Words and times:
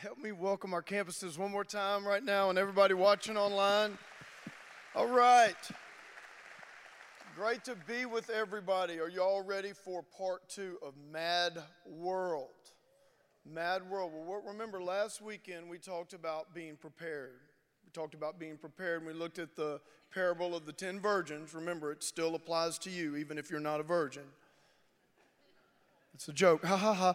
help 0.00 0.18
me 0.18 0.30
welcome 0.30 0.72
our 0.72 0.82
campuses 0.82 1.36
one 1.36 1.50
more 1.50 1.64
time 1.64 2.06
right 2.06 2.22
now 2.22 2.50
and 2.50 2.58
everybody 2.58 2.94
watching 2.94 3.36
online. 3.36 3.98
All 4.94 5.08
right. 5.08 5.56
Great 7.34 7.64
to 7.64 7.74
be 7.74 8.06
with 8.06 8.30
everybody. 8.30 9.00
Are 9.00 9.08
y'all 9.08 9.42
ready 9.42 9.72
for 9.72 10.04
part 10.16 10.48
two 10.48 10.78
of 10.86 10.94
Mad 11.10 11.58
World? 11.84 12.48
Mad 13.44 13.90
World. 13.90 14.12
Well, 14.14 14.40
remember 14.46 14.80
last 14.80 15.20
weekend 15.20 15.68
we 15.68 15.78
talked 15.78 16.12
about 16.12 16.54
being 16.54 16.76
prepared. 16.76 17.40
We 17.84 17.90
talked 17.90 18.14
about 18.14 18.38
being 18.38 18.56
prepared 18.56 18.98
and 18.98 19.06
we 19.06 19.14
looked 19.14 19.40
at 19.40 19.56
the 19.56 19.80
parable 20.14 20.54
of 20.54 20.64
the 20.64 20.72
ten 20.72 21.00
virgins. 21.00 21.54
Remember, 21.54 21.90
it 21.90 22.04
still 22.04 22.36
applies 22.36 22.78
to 22.78 22.90
you 22.90 23.16
even 23.16 23.36
if 23.36 23.50
you're 23.50 23.58
not 23.58 23.80
a 23.80 23.84
virgin. 23.84 24.24
It's 26.14 26.28
a 26.28 26.32
joke. 26.32 26.64
Ha 26.64 26.76
ha 26.76 26.94
ha. 26.94 27.14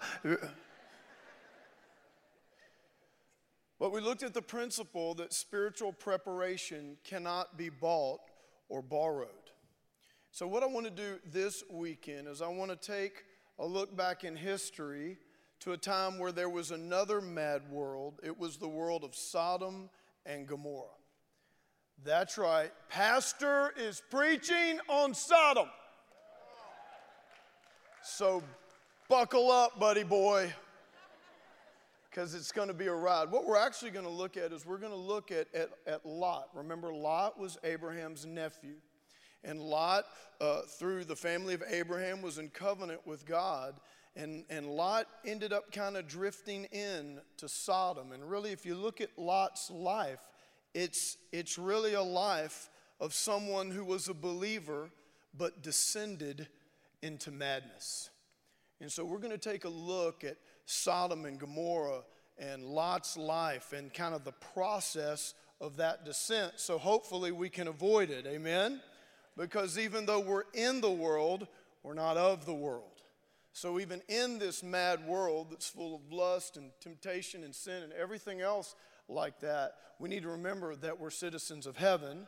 But 3.84 3.91
we 3.91 4.00
looked 4.00 4.23
at 4.23 4.34
the 4.34 4.41
principle 4.41 5.13
that 5.16 5.34
spiritual 5.34 5.91
preparation 5.91 6.95
cannot 7.03 7.58
be 7.58 7.67
bought 7.67 8.21
or 8.70 8.81
borrowed. 8.81 9.27
So, 10.31 10.48
what 10.48 10.63
I 10.63 10.67
want 10.67 10.85
to 10.85 10.89
do 10.89 11.20
this 11.25 11.66
weekend 11.70 12.30
is 12.30 12.41
I 12.41 12.48
want 12.48 12.72
to 12.72 12.77
take 12.77 13.25
a 13.59 13.66
look 13.66 13.94
back 13.94 14.23
in 14.23 14.38
history 14.38 15.17
to 15.59 15.73
a 15.73 15.77
time 15.77 16.17
where 16.17 16.31
there 16.31 16.48
was 16.48 16.72
another 16.72 17.20
mad 17.20 17.70
world. 17.70 18.22
It 18.23 18.39
was 18.39 18.55
the 18.55 18.70
world 18.70 19.03
of 19.03 19.13
Sodom 19.16 19.89
and 20.25 20.47
Gomorrah. 20.47 20.88
That's 22.05 22.38
right. 22.38 22.72
Pastor 22.88 23.73
is 23.75 24.02
preaching 24.09 24.80
on 24.88 25.13
Sodom. 25.13 25.67
So, 28.02 28.41
buckle 29.09 29.52
up, 29.52 29.77
buddy 29.77 30.03
boy 30.03 30.53
because 32.13 32.35
it's 32.35 32.52
going 32.52 32.67
to 32.67 32.76
be 32.76 32.85
a 32.88 32.94
ride. 32.94 33.31
What 33.31 33.45
we're 33.45 33.58
actually 33.58 33.90
going 33.90 34.05
to 34.05 34.12
look 34.12 34.38
at 34.38 34.52
is 34.52 34.66
we're 34.66 34.77
going 34.77 34.91
to 34.91 34.98
look 34.98 35.31
at, 35.31 35.48
at, 35.55 35.70
at 35.88 36.05
Lot. 36.05 36.49
Remember, 36.53 36.94
Lot 36.94 37.39
was 37.39 37.58
Abraham's 37.64 38.25
nephew. 38.25 38.75
And 39.44 39.59
Lot, 39.59 40.06
uh, 40.39 40.61
through 40.61 41.06
the 41.06 41.16
family 41.16 41.56
of 41.56 41.64
Abraham, 41.67 42.22
was 42.22 42.38
in 42.38 42.50
covenant 42.50 43.02
with 43.06 43.25
God. 43.25 43.80
And, 44.16 44.45
and 44.52 44.67
Lot 44.67 45.08
ended 45.25 45.53
up 45.53 45.72
kind 45.72 45.97
of 45.97 46.08
drifting 46.08 46.66
in 46.66 47.19
to 47.38 47.50
Sodom. 47.50 48.11
And 48.11 48.30
really, 48.30 48.52
if 48.52 48.64
you 48.64 48.75
look 48.75 49.02
at 49.02 49.09
Lot's 49.17 49.72
life, 49.72 50.19
it's, 50.75 51.17
it's 51.31 51.58
really 51.58 51.95
a 51.95 52.03
life 52.03 52.69
of 53.00 53.14
someone 53.14 53.72
who 53.72 53.84
was 53.84 54.08
a 54.08 54.14
believer 54.14 54.91
but 55.36 55.64
descended 55.64 56.47
into 57.02 57.31
madness. 57.31 58.11
And 58.80 58.91
so 58.91 59.03
we're 59.03 59.17
going 59.17 59.31
to 59.31 59.38
take 59.38 59.66
a 59.66 59.69
look 59.69 60.23
at 60.23 60.38
Sodom 60.66 61.25
and 61.25 61.39
Gomorrah 61.39 62.03
and 62.38 62.64
Lot's 62.64 63.17
life 63.17 63.73
and 63.73 63.94
kind 63.94 64.16
of 64.16 64.23
the 64.23 64.31
process 64.53 65.33
of 65.61 65.78
that 65.78 66.06
descent. 66.06 66.53
So 66.58 66.78
hopefully 66.78 67.31
we 67.31 67.50
can 67.50 67.67
avoid 67.67 68.09
it. 68.09 68.25
Amen? 68.28 68.81
Because 69.38 69.80
even 69.80 70.06
though 70.06 70.19
we're 70.19 70.44
in 70.53 70.81
the 70.81 70.91
world, 70.91 71.47
we're 71.84 71.94
not 71.94 72.17
of 72.17 72.45
the 72.45 72.53
world. 72.53 73.02
So 73.53 73.80
even 73.80 74.02
in 74.08 74.39
this 74.39 74.64
mad 74.64 75.06
world 75.06 75.47
that's 75.52 75.69
full 75.69 75.95
of 75.95 76.11
lust 76.11 76.58
and 76.58 76.72
temptation 76.80 77.44
and 77.44 77.53
sin 77.53 77.84
and 77.84 77.94
everything 77.94 78.41
else 78.41 78.75
like 79.08 79.39
that, 79.41 79.75
we 80.00 80.09
need 80.09 80.23
to 80.23 80.30
remember 80.30 80.75
that 80.78 81.00
we're 81.00 81.11
citizens 81.11 81.67
of 81.67 81.78
heaven 81.78 82.28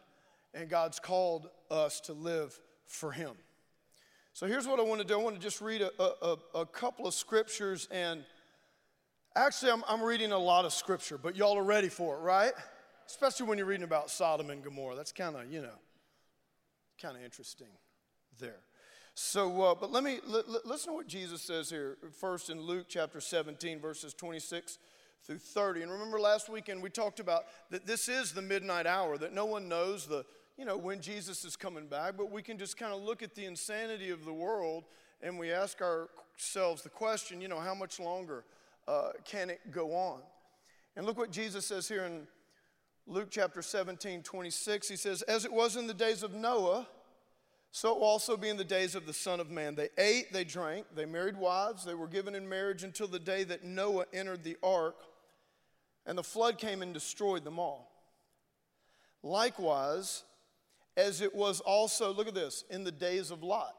and 0.54 0.70
God's 0.70 1.00
called 1.00 1.50
us 1.70 2.00
to 2.02 2.14
live 2.14 2.58
for 2.86 3.12
Him. 3.12 3.32
So 4.36 4.48
here's 4.48 4.68
what 4.68 4.82
I 4.82 4.84
want 4.84 5.00
to 5.00 5.08
do 5.08 5.14
I 5.14 5.24
want 5.24 5.38
to 5.38 5.42
just 5.42 5.62
read 5.62 5.82
a, 5.82 5.92
a, 5.98 6.38
a 6.56 6.66
couple 6.66 7.08
of 7.08 7.14
scriptures, 7.14 7.88
and 7.90 8.26
actually, 9.34 9.72
I'm, 9.72 9.82
I'm 9.88 10.04
reading 10.04 10.34
a 10.34 10.38
lot 10.38 10.66
of 10.66 10.74
scripture, 10.74 11.18
but 11.18 11.38
y'all 11.38 11.58
are 11.58 11.64
ready 11.64 11.88
for 11.88 12.18
it, 12.18 12.20
right? 12.20 12.52
Especially 13.08 13.46
when 13.46 13.58
you're 13.58 13.66
reading 13.66 13.86
about 13.86 14.10
Sodom 14.10 14.50
and 14.50 14.62
Gomorrah. 14.62 14.94
That's 14.94 15.14
kind 15.14 15.38
of, 15.38 15.50
you 15.50 15.62
know, 15.62 15.78
kind 17.02 17.16
of 17.16 17.24
interesting 17.24 17.70
there. 18.38 18.60
So, 19.14 19.62
uh, 19.62 19.74
but 19.74 19.94
let 19.94 20.04
me 20.04 20.20
l- 20.28 20.44
l- 20.46 20.62
listen 20.66 20.90
to 20.90 20.96
what 20.96 21.08
Jesus 21.08 21.42
says 21.42 21.70
here 21.70 21.96
first 22.20 22.50
in 22.50 22.60
Luke 22.60 22.88
chapter 22.90 23.22
17, 23.22 23.80
verses 23.80 24.14
26 24.14 24.80
through 25.26 25.38
30. 25.38 25.84
And 25.84 25.92
remember 25.94 26.20
last 26.20 26.50
weekend 26.50 26.84
we 26.84 26.90
talked 26.90 27.22
about 27.22 27.44
that 27.70 27.86
this 27.88 28.10
is 28.10 28.34
the 28.34 28.42
midnight 28.42 28.86
hour, 28.86 29.18
that 29.18 29.32
no 29.32 29.46
one 29.46 29.70
knows 29.70 30.08
the 30.08 30.26
you 30.58 30.66
know, 30.66 30.78
when 30.78 31.02
Jesus 31.02 31.44
is 31.44 31.56
coming 31.56 31.88
back, 31.88 32.16
but 32.18 32.32
we 32.32 32.42
can 32.42 32.58
just 32.58 32.78
kind 32.78 32.94
of 32.94 33.02
look 33.02 33.22
at 33.22 33.36
the 33.36 33.46
insanity 33.46 34.10
of 34.10 34.24
the 34.26 34.34
world 34.34 34.86
and 35.22 35.38
we 35.38 35.52
ask 35.52 35.82
ourselves 35.82 36.82
the 36.82 36.90
question, 36.90 37.42
you 37.42 37.48
know, 37.48 37.60
how 37.60 37.74
much 37.74 38.00
longer 38.00 38.46
uh, 38.88 39.10
can 39.24 39.50
it 39.50 39.60
go 39.72 39.94
on? 39.94 40.22
And 40.96 41.06
look 41.06 41.18
what 41.18 41.32
Jesus 41.32 41.66
says 41.66 41.88
here 41.88 42.06
in 42.06 42.28
Luke 43.08 43.28
chapter 43.30 43.62
17, 43.62 44.24
26. 44.24 44.88
He 44.88 44.96
says, 44.96 45.22
As 45.24 45.46
it 45.46 45.52
was 45.52 45.76
in 45.76 45.88
the 45.88 45.94
days 45.94 46.24
of 46.24 46.34
Noah, 46.34 46.88
so 47.72 47.92
it 47.92 47.96
will 48.00 48.08
also 48.08 48.38
be 48.38 48.48
in 48.48 48.56
the 48.56 48.64
days 48.64 48.96
of 48.96 49.06
the 49.06 49.14
Son 49.14 49.42
of 49.42 49.52
Man. 49.52 49.76
They 49.76 49.90
ate, 49.98 50.32
they 50.32 50.46
drank, 50.46 50.86
they 50.96 51.06
married 51.06 51.36
wives, 51.36 51.84
they 51.84 51.94
were 51.94 52.08
given 52.08 52.34
in 52.34 52.48
marriage 52.48 52.84
until 52.84 53.08
the 53.08 53.20
day 53.20 53.44
that 53.44 53.66
Noah 53.66 54.06
entered 54.14 54.44
the 54.44 54.56
ark, 54.64 54.96
and 56.06 56.18
the 56.18 56.24
flood 56.24 56.58
came 56.58 56.82
and 56.82 56.94
destroyed 56.94 57.44
them 57.44 57.60
all. 57.60 57.92
Likewise, 59.24 60.24
as 60.98 61.22
it 61.22 61.34
was 61.34 61.60
also, 61.62 62.14
look 62.14 62.28
at 62.28 62.36
this, 62.36 62.64
in 62.70 62.84
the 62.84 62.92
days 62.92 63.32
of 63.32 63.44
Lot. 63.44 63.76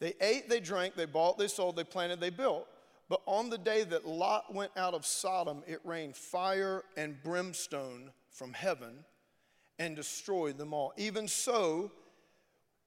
They 0.00 0.14
ate, 0.20 0.48
they 0.48 0.60
drank, 0.60 0.94
they 0.94 1.06
bought, 1.06 1.38
they 1.38 1.48
sold, 1.48 1.76
they 1.76 1.84
planted, 1.84 2.20
they 2.20 2.30
built. 2.30 2.66
But 3.08 3.22
on 3.26 3.50
the 3.50 3.58
day 3.58 3.84
that 3.84 4.06
Lot 4.06 4.54
went 4.54 4.72
out 4.76 4.94
of 4.94 5.06
Sodom, 5.06 5.62
it 5.66 5.80
rained 5.84 6.14
fire 6.14 6.84
and 6.96 7.20
brimstone 7.22 8.10
from 8.30 8.52
heaven 8.52 9.04
and 9.78 9.96
destroyed 9.96 10.58
them 10.58 10.74
all. 10.74 10.92
Even 10.96 11.26
so 11.26 11.90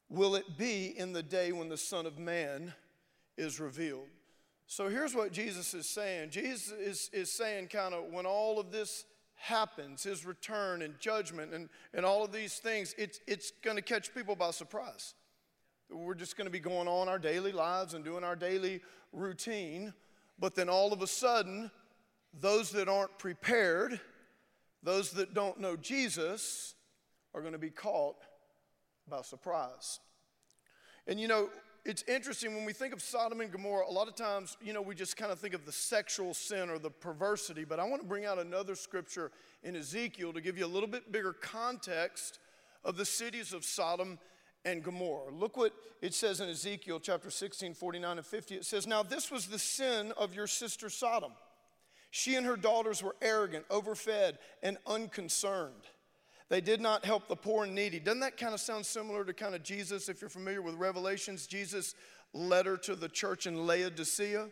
will 0.09 0.35
it 0.35 0.57
be 0.57 0.94
in 0.97 1.13
the 1.13 1.23
day 1.23 1.51
when 1.51 1.69
the 1.69 1.78
Son 1.78 2.06
of 2.06 2.19
Man 2.19 2.73
is 3.38 3.59
revealed. 3.59 4.07
So 4.67 4.88
here's 4.88 5.16
what 5.16 5.31
Jesus 5.31 5.73
is 5.73 5.88
saying 5.88 6.29
Jesus 6.29 6.72
is, 6.72 7.09
is 7.11 7.31
saying, 7.31 7.67
kind 7.67 7.94
of, 7.94 8.06
when 8.11 8.25
all 8.25 8.59
of 8.59 8.72
this 8.72 9.06
happens, 9.41 10.03
his 10.03 10.24
return 10.24 10.84
and 10.84 11.00
judgment 11.00 11.52
and, 11.53 11.68
and 11.94 12.06
all 12.06 12.24
of 12.24 12.31
these 12.31 12.57
things, 12.57 12.94
it's, 12.97 13.19
it's 13.28 13.52
going 13.63 13.75
to 13.75 13.81
catch 13.81 14.13
people 14.13 14.35
by 14.35 14.52
surprise. 14.52 15.16
We're 15.90 16.13
just 16.13 16.38
going 16.38 16.46
to 16.46 16.52
be 16.52 16.59
going 16.59 16.88
on 16.88 17.09
our 17.09 17.18
daily 17.18 17.52
lives 17.52 17.96
and 17.96 18.06
doing 18.06 18.24
our 18.24 18.35
daily 18.35 18.81
routine. 19.12 19.94
But 20.40 20.56
then 20.56 20.69
all 20.69 20.94
of 20.94 21.02
a 21.02 21.07
sudden, 21.07 21.72
those 22.40 22.69
that 22.72 22.88
aren't 22.88 23.18
prepared, 23.18 24.00
those 24.84 25.12
that 25.12 25.34
don't 25.34 25.59
know 25.59 25.75
Jesus, 25.75 26.75
are 27.34 27.41
going 27.41 27.53
to 27.53 27.59
be 27.59 27.72
caught 27.72 28.18
by 29.09 29.22
surprise. 29.23 30.00
And 31.08 31.19
you 31.19 31.28
know, 31.28 31.50
it's 31.84 32.03
interesting 32.08 32.56
when 32.56 32.66
we 32.66 32.74
think 32.74 32.94
of 32.94 33.02
Sodom 33.02 33.42
and 33.42 33.52
Gomorrah, 33.52 33.86
a 33.90 33.92
lot 33.92 34.08
of 34.08 34.16
times, 34.16 34.56
you 34.62 34.72
know, 34.72 34.81
we 34.81 34.94
just 34.94 35.18
kind 35.18 35.31
of 35.31 35.40
think 35.40 35.56
of 35.56 35.66
the 35.66 35.72
sexual 35.72 36.34
sin 36.34 36.69
or 36.69 36.78
the 36.78 36.92
perversity, 36.92 37.64
but 37.64 37.80
I 37.80 37.84
want 37.86 38.02
to 38.02 38.08
bring 38.08 38.25
out 38.25 38.38
another 38.38 38.75
scripture 38.75 39.31
in 39.64 39.75
Ezekiel 39.75 40.31
to 40.34 40.41
give 40.41 40.58
you 40.58 40.66
a 40.66 40.68
little 40.68 40.90
bit 40.90 41.12
bigger 41.12 41.34
context 41.34 42.40
of 42.84 42.97
the 42.97 43.06
cities 43.06 43.52
of 43.52 43.66
Sodom 43.66 44.20
and 44.64 44.84
Gomorrah. 44.84 45.31
Look 45.34 45.58
what 45.58 45.74
it 46.02 46.14
says 46.14 46.40
in 46.40 46.50
Ezekiel 46.50 47.00
chapter 47.00 47.31
16, 47.31 47.74
49 47.74 48.18
and 48.18 48.25
50. 48.25 48.56
It 48.56 48.66
says, 48.66 48.86
Now 48.86 49.02
this 49.02 49.31
was 49.31 49.47
the 49.47 49.59
sin 49.59 50.14
of 50.18 50.36
your 50.36 50.47
sister 50.47 50.90
Sodom. 50.90 51.31
She 52.12 52.36
and 52.36 52.46
her 52.46 52.58
daughters 52.58 53.02
were 53.02 53.16
arrogant, 53.22 53.66
overfed, 53.72 54.38
and 54.62 54.78
unconcerned. 54.86 55.88
They 56.51 56.59
did 56.59 56.81
not 56.81 57.06
help 57.06 57.29
the 57.29 57.35
poor 57.38 57.63
and 57.63 57.73
needy. 57.73 57.97
Doesn't 57.97 58.19
that 58.19 58.35
kind 58.35 58.53
of 58.53 58.59
sound 58.59 58.85
similar 58.85 59.23
to 59.23 59.34
kind 59.34 59.56
of 59.56 59.63
Jesus, 59.63 60.09
if 60.09 60.19
you're 60.19 60.29
familiar 60.29 60.62
with 60.62 60.75
Revelations, 60.75 61.47
Jesus' 61.47 61.95
letter 62.34 62.75
to 62.75 62.94
the 62.94 63.07
church 63.07 63.47
in 63.47 63.66
Laodicea, 63.66 64.50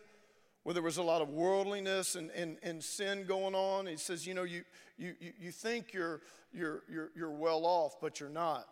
where 0.63 0.73
there 0.73 0.81
was 0.81 0.95
a 0.95 1.03
lot 1.03 1.21
of 1.21 1.27
worldliness 1.27 2.15
and, 2.15 2.31
and, 2.31 2.55
and 2.63 2.81
sin 2.81 3.25
going 3.27 3.53
on? 3.53 3.85
He 3.85 3.97
says, 3.97 4.25
you 4.25 4.33
know, 4.33 4.43
you, 4.43 4.63
you, 4.97 5.13
you 5.37 5.51
think 5.51 5.91
you're, 5.91 6.21
you're, 6.53 6.83
you're, 6.89 7.09
you're 7.17 7.31
well 7.31 7.65
off, 7.65 7.99
but 7.99 8.21
you're 8.21 8.29
not. 8.29 8.65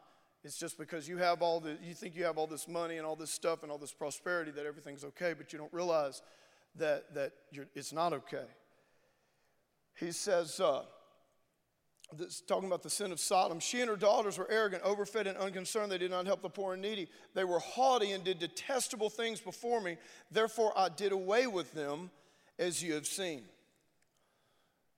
It's 0.46 0.58
just 0.58 0.78
because 0.78 1.10
you 1.10 1.18
have 1.18 1.42
all 1.42 1.60
the, 1.60 1.78
you 1.84 1.96
think 1.96 2.16
you 2.16 2.24
have 2.24 2.38
all 2.38 2.48
this 2.48 2.66
money 2.66 2.96
and 2.96 3.06
all 3.06 3.18
this 3.18 3.32
stuff 3.32 3.62
and 3.62 3.70
all 3.70 3.78
this 3.78 3.92
prosperity 3.92 4.52
that 4.52 4.66
everything's 4.66 5.04
okay, 5.04 5.34
but 5.34 5.52
you 5.52 5.60
don't 5.60 5.74
realize 5.74 6.22
that, 6.78 7.14
that 7.14 7.34
it's 7.76 7.92
not 7.92 8.14
okay. 8.14 8.46
He 9.96 10.14
says, 10.14 10.62
uh, 10.62 10.84
this, 12.16 12.42
talking 12.42 12.68
about 12.68 12.84
the 12.84 12.90
sin 12.90 13.12
of 13.12 13.20
Sodom. 13.20 13.60
She 13.60 13.82
and 13.82 13.90
her 13.90 13.96
daughters 13.96 14.38
were 14.38 14.50
arrogant, 14.50 14.84
overfed, 14.84 15.28
and 15.28 15.38
unconcerned. 15.38 15.92
They 15.92 15.98
did 15.98 16.12
not 16.12 16.26
help 16.26 16.42
the 16.42 16.50
poor 16.50 16.74
and 16.74 16.82
needy. 16.82 17.08
They 17.34 17.44
were 17.44 17.60
haughty 17.60 18.12
and 18.12 18.24
did 18.24 18.40
detestable 18.40 19.10
things 19.10 19.42
before 19.42 19.82
me. 19.82 19.98
Therefore, 20.32 20.72
I 20.78 20.90
did 20.90 21.12
away 21.12 21.48
with 21.48 21.74
them, 21.74 22.12
as 22.58 22.82
you 22.82 22.94
have 22.94 23.06
seen. 23.06 23.44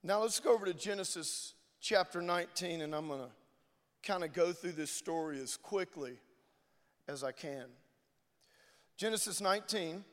Now, 0.03 0.21
let's 0.21 0.39
go 0.39 0.53
over 0.53 0.65
to 0.65 0.73
Genesis 0.73 1.53
chapter 1.81 2.21
19, 2.21 2.81
and 2.81 2.93
I'm 2.93 3.07
going 3.07 3.21
to 3.21 3.29
kind 4.03 4.23
of 4.23 4.31
go 4.31 4.53
through 4.53 4.73
this 4.73 4.91
story 4.91 5.39
as 5.41 5.57
quickly 5.57 6.13
as 7.07 7.23
I 7.23 7.31
can. 7.31 7.65
Genesis 8.97 9.41
19, 9.41 10.03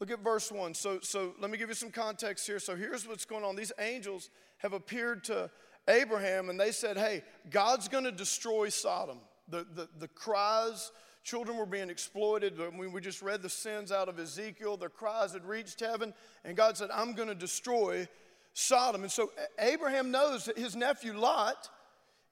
Look 0.00 0.10
at 0.10 0.20
verse 0.20 0.50
1. 0.50 0.72
So, 0.74 0.98
so 1.02 1.34
let 1.38 1.50
me 1.50 1.58
give 1.58 1.68
you 1.68 1.74
some 1.74 1.90
context 1.90 2.46
here. 2.46 2.58
So 2.58 2.74
here's 2.74 3.06
what's 3.06 3.26
going 3.26 3.44
on. 3.44 3.54
These 3.54 3.72
angels 3.78 4.30
have 4.58 4.72
appeared 4.72 5.22
to 5.24 5.50
Abraham 5.88 6.50
and 6.50 6.58
they 6.58 6.72
said, 6.72 6.96
Hey, 6.96 7.22
God's 7.50 7.88
going 7.88 8.04
to 8.04 8.12
destroy 8.12 8.68
Sodom. 8.68 9.18
The, 9.48 9.66
the, 9.74 9.88
the 9.98 10.08
cries, 10.08 10.92
children 11.24 11.56
were 11.56 11.66
being 11.66 11.90
exploited. 11.90 12.58
We, 12.78 12.86
we 12.86 13.00
just 13.00 13.22
read 13.22 13.42
the 13.42 13.48
sins 13.48 13.90
out 13.90 14.08
of 14.08 14.18
Ezekiel. 14.18 14.76
Their 14.76 14.88
cries 14.88 15.32
had 15.32 15.44
reached 15.44 15.80
heaven. 15.80 16.14
And 16.44 16.56
God 16.56 16.76
said, 16.76 16.90
I'm 16.92 17.14
going 17.14 17.28
to 17.28 17.34
destroy 17.34 18.08
Sodom. 18.52 19.02
And 19.02 19.10
so 19.10 19.32
Abraham 19.58 20.10
knows 20.10 20.44
that 20.44 20.58
his 20.58 20.76
nephew 20.76 21.16
Lot 21.18 21.68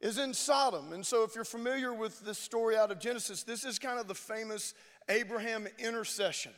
is 0.01 0.19
in 0.19 0.33
Sodom. 0.33 0.93
And 0.93 1.05
so 1.05 1.25
if 1.25 1.35
you're 1.35 1.45
familiar 1.45 1.93
with 1.93 2.21
this 2.21 2.39
story 2.39 2.77
out 2.77 2.91
of 2.91 3.01
Genesis, 3.01 3.43
this 3.43 3.65
is 3.65 3.79
kind 3.79 3.99
of 3.99 4.07
the 4.07 4.15
famous 4.15 4.75
Abraham 5.09 5.67
intercession. 5.79 6.53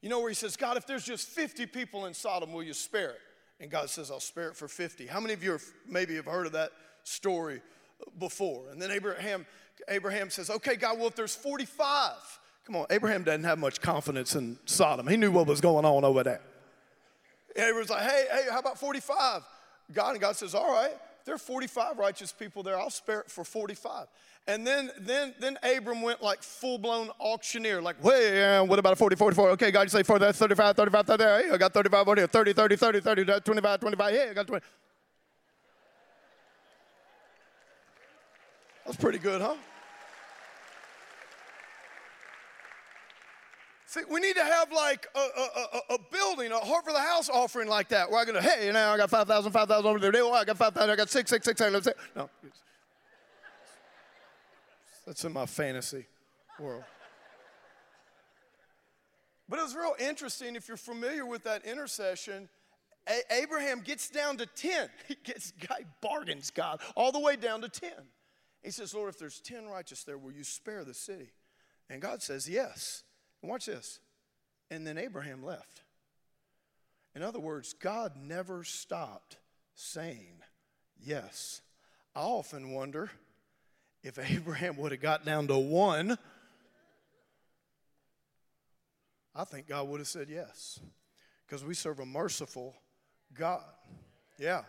You 0.00 0.10
know, 0.10 0.20
where 0.20 0.28
he 0.28 0.34
says, 0.34 0.56
God, 0.56 0.76
if 0.76 0.86
there's 0.86 1.04
just 1.04 1.28
50 1.28 1.66
people 1.66 2.06
in 2.06 2.14
Sodom, 2.14 2.52
will 2.52 2.62
you 2.62 2.74
spare 2.74 3.10
it? 3.10 3.20
And 3.60 3.70
God 3.70 3.88
says, 3.90 4.10
I'll 4.10 4.20
spare 4.20 4.48
it 4.48 4.56
for 4.56 4.68
50. 4.68 5.06
How 5.06 5.20
many 5.20 5.34
of 5.34 5.42
you 5.42 5.54
are, 5.54 5.60
maybe 5.88 6.16
have 6.16 6.26
heard 6.26 6.46
of 6.46 6.52
that 6.52 6.72
story 7.04 7.62
before? 8.18 8.68
And 8.70 8.80
then 8.80 8.90
Abraham, 8.90 9.46
Abraham 9.88 10.30
says, 10.30 10.50
Okay, 10.50 10.76
God, 10.76 10.98
well, 10.98 11.06
if 11.06 11.14
there's 11.14 11.34
45, 11.34 12.12
come 12.66 12.76
on, 12.76 12.86
Abraham 12.90 13.22
doesn't 13.22 13.44
have 13.44 13.58
much 13.58 13.80
confidence 13.80 14.34
in 14.34 14.58
Sodom. 14.66 15.06
He 15.06 15.16
knew 15.16 15.30
what 15.30 15.46
was 15.46 15.60
going 15.60 15.84
on 15.84 16.04
over 16.04 16.22
there. 16.22 16.40
And 17.56 17.66
Abraham's 17.66 17.90
like, 17.90 18.02
Hey, 18.02 18.24
hey, 18.30 18.44
how 18.50 18.58
about 18.58 18.78
45? 18.78 19.42
God, 19.92 20.10
and 20.12 20.20
God 20.20 20.36
says, 20.36 20.54
All 20.54 20.72
right, 20.72 20.94
there 21.24 21.34
are 21.34 21.38
45 21.38 21.98
righteous 21.98 22.32
people 22.32 22.62
there, 22.62 22.78
I'll 22.78 22.90
spare 22.90 23.20
it 23.20 23.30
for 23.30 23.44
45. 23.44 24.06
And 24.46 24.66
then, 24.66 24.90
then, 24.98 25.34
then 25.40 25.58
Abram 25.62 26.02
went 26.02 26.22
like 26.22 26.42
full 26.42 26.76
blown 26.76 27.08
auctioneer, 27.18 27.80
like, 27.80 28.02
way, 28.04 28.60
what 28.60 28.78
about 28.78 28.92
a 28.92 28.96
40, 28.96 29.16
44? 29.16 29.50
Okay, 29.50 29.70
God, 29.70 29.82
you 29.82 29.88
say 29.88 30.02
40, 30.02 30.22
that's 30.22 30.38
35, 30.38 30.76
35, 30.76 31.06
30. 31.06 31.22
Hey, 31.22 31.50
I 31.50 31.56
got 31.56 31.72
35 31.72 32.08
over 32.08 32.16
here, 32.16 32.26
30, 32.26 32.52
30, 32.52 32.76
30, 32.76 33.00
30, 33.00 33.24
25, 33.40 33.80
25. 33.80 34.14
Hey, 34.14 34.28
I 34.30 34.34
got 34.34 34.46
20. 34.46 34.64
That's 38.84 38.98
pretty 38.98 39.18
good, 39.18 39.40
huh? 39.40 39.54
See, 43.86 44.00
we 44.10 44.20
need 44.20 44.34
to 44.34 44.44
have 44.44 44.70
like 44.72 45.06
a, 45.14 45.18
a, 45.18 45.22
a, 45.22 45.94
a 45.94 45.98
building, 46.12 46.52
a 46.52 46.58
heart 46.58 46.84
for 46.84 46.92
the 46.92 46.98
house 46.98 47.30
offering 47.30 47.68
like 47.68 47.88
that, 47.90 48.10
where 48.10 48.20
I'm 48.20 48.26
gonna, 48.26 48.42
hey, 48.42 48.70
now 48.72 48.92
I 48.92 48.98
got 48.98 49.08
5,000, 49.08 49.52
5,000 49.52 49.86
over 49.86 49.98
there. 50.00 50.22
Oh, 50.22 50.32
I 50.32 50.44
got 50.44 50.58
5,000, 50.58 50.90
I 50.90 50.96
got 50.96 51.08
6, 51.08 51.30
6, 51.30 51.44
6, 51.46 51.58
6, 51.58 51.84
6. 51.84 52.00
No. 52.14 52.28
That's 55.06 55.24
in 55.24 55.32
my 55.32 55.46
fantasy 55.46 56.06
world. 56.58 56.84
But 59.48 59.58
it 59.58 59.62
was 59.62 59.74
real 59.74 59.94
interesting 59.98 60.56
if 60.56 60.68
you're 60.68 60.76
familiar 60.76 61.26
with 61.26 61.44
that 61.44 61.64
intercession. 61.66 62.48
A- 63.06 63.34
Abraham 63.42 63.80
gets 63.80 64.08
down 64.08 64.38
to 64.38 64.46
10. 64.46 64.88
He 65.08 65.16
gets, 65.22 65.52
bargains 66.00 66.50
God 66.50 66.80
all 66.96 67.12
the 67.12 67.20
way 67.20 67.36
down 67.36 67.60
to 67.60 67.68
10. 67.68 67.90
He 68.62 68.70
says, 68.70 68.94
Lord, 68.94 69.10
if 69.10 69.18
there's 69.18 69.40
10 69.40 69.66
righteous 69.66 70.04
there, 70.04 70.16
will 70.16 70.32
you 70.32 70.44
spare 70.44 70.84
the 70.84 70.94
city? 70.94 71.30
And 71.90 72.00
God 72.00 72.22
says, 72.22 72.48
Yes. 72.48 73.02
And 73.42 73.50
watch 73.50 73.66
this. 73.66 74.00
And 74.70 74.86
then 74.86 74.96
Abraham 74.96 75.44
left. 75.44 75.82
In 77.14 77.22
other 77.22 77.40
words, 77.40 77.74
God 77.74 78.12
never 78.16 78.64
stopped 78.64 79.36
saying 79.74 80.38
yes. 80.98 81.60
I 82.16 82.20
often 82.20 82.70
wonder 82.70 83.10
if 84.04 84.18
Abraham 84.30 84.76
would 84.76 84.92
have 84.92 85.00
got 85.00 85.24
down 85.24 85.48
to 85.48 85.58
one, 85.58 86.16
I 89.34 89.44
think 89.44 89.66
God 89.66 89.88
would 89.88 89.98
have 89.98 90.06
said 90.06 90.28
yes. 90.30 90.78
Because 91.46 91.64
we 91.64 91.74
serve 91.74 91.98
a 91.98 92.06
merciful 92.06 92.74
God. 93.34 93.64
Yeah. 94.38 94.62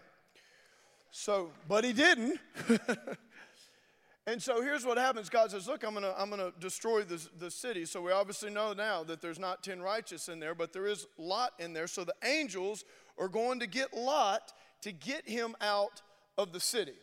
So, 1.12 1.52
but 1.70 1.84
he 1.84 1.94
didn't. 1.94 2.40
and 4.28 4.42
so 4.42 4.62
here's 4.62 4.86
what 4.86 4.98
happens 4.98 5.30
God 5.30 5.52
says, 5.52 5.68
Look, 5.68 5.84
I'm 5.86 5.94
going 5.94 6.04
to 6.04 6.20
I'm 6.20 6.30
gonna 6.30 6.52
destroy 6.60 7.04
the, 7.04 7.26
the 7.38 7.52
city. 7.52 7.86
So 7.86 8.02
we 8.02 8.12
obviously 8.12 8.50
know 8.50 8.74
now 8.74 9.04
that 9.04 9.22
there's 9.22 9.40
not 9.40 9.64
10 9.64 9.82
righteous 9.82 10.28
in 10.28 10.40
there, 10.40 10.56
but 10.56 10.74
there 10.74 10.88
is 10.88 11.08
Lot 11.18 11.54
in 11.60 11.74
there. 11.74 11.88
So 11.88 12.04
the 12.04 12.16
angels 12.24 12.84
are 13.18 13.30
going 13.30 13.60
to 13.60 13.68
get 13.68 13.94
Lot 13.94 14.52
to 14.82 14.92
get 14.92 15.28
him 15.28 15.56
out 15.62 16.02
of 16.38 16.52
the 16.52 16.60
city. 16.60 16.96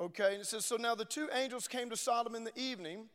Okay, 0.00 0.32
and 0.32 0.40
it 0.40 0.46
says, 0.46 0.64
So 0.64 0.76
now 0.76 0.94
the 0.94 1.04
two 1.04 1.28
angels 1.34 1.66
came 1.66 1.90
to 1.90 1.96
Sodom 1.96 2.34
in 2.34 2.44
the 2.44 2.56
evening. 2.58 3.06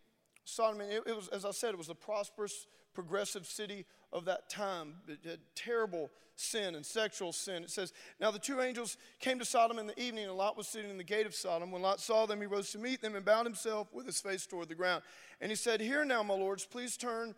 Sodom, 0.44 0.82
it, 0.82 1.04
it 1.06 1.16
was, 1.16 1.30
as 1.30 1.46
I 1.46 1.52
said, 1.52 1.70
it 1.70 1.78
was 1.78 1.90
a 1.90 1.96
prosperous, 1.96 2.68
progressive 2.94 3.46
city 3.46 3.86
of 4.12 4.26
that 4.26 4.50
time. 4.50 4.96
It 5.08 5.20
had 5.28 5.40
terrible 5.56 6.12
sin 6.36 6.76
and 6.76 6.86
sexual 6.86 7.32
sin. 7.32 7.64
It 7.64 7.70
says, 7.70 7.94
Now 8.20 8.32
the 8.32 8.40
two 8.40 8.60
angels 8.60 8.98
came 9.20 9.40
to 9.40 9.46
Sodom 9.46 9.80
in 9.80 9.88
the 9.88 10.00
evening, 10.00 10.26
and 10.26 10.34
Lot 10.36 10.58
was 10.58 10.68
sitting 10.68 10.90
in 10.90 10.98
the 10.98 11.04
gate 11.04 11.26
of 11.26 11.34
Sodom. 11.34 11.72
When 11.72 11.82
Lot 11.82 12.02
saw 12.02 12.26
them, 12.26 12.42
he 12.42 12.48
rose 12.48 12.72
to 12.72 12.80
meet 12.80 13.02
them 13.02 13.16
and 13.16 13.24
bowed 13.24 13.46
himself 13.46 13.88
with 13.94 14.06
his 14.06 14.20
face 14.20 14.46
toward 14.46 14.68
the 14.68 14.76
ground. 14.76 15.04
And 15.40 15.50
he 15.50 15.56
said, 15.56 15.80
Here 15.80 16.04
now, 16.04 16.22
my 16.22 16.34
lords, 16.34 16.66
please 16.66 16.98
turn 16.98 17.34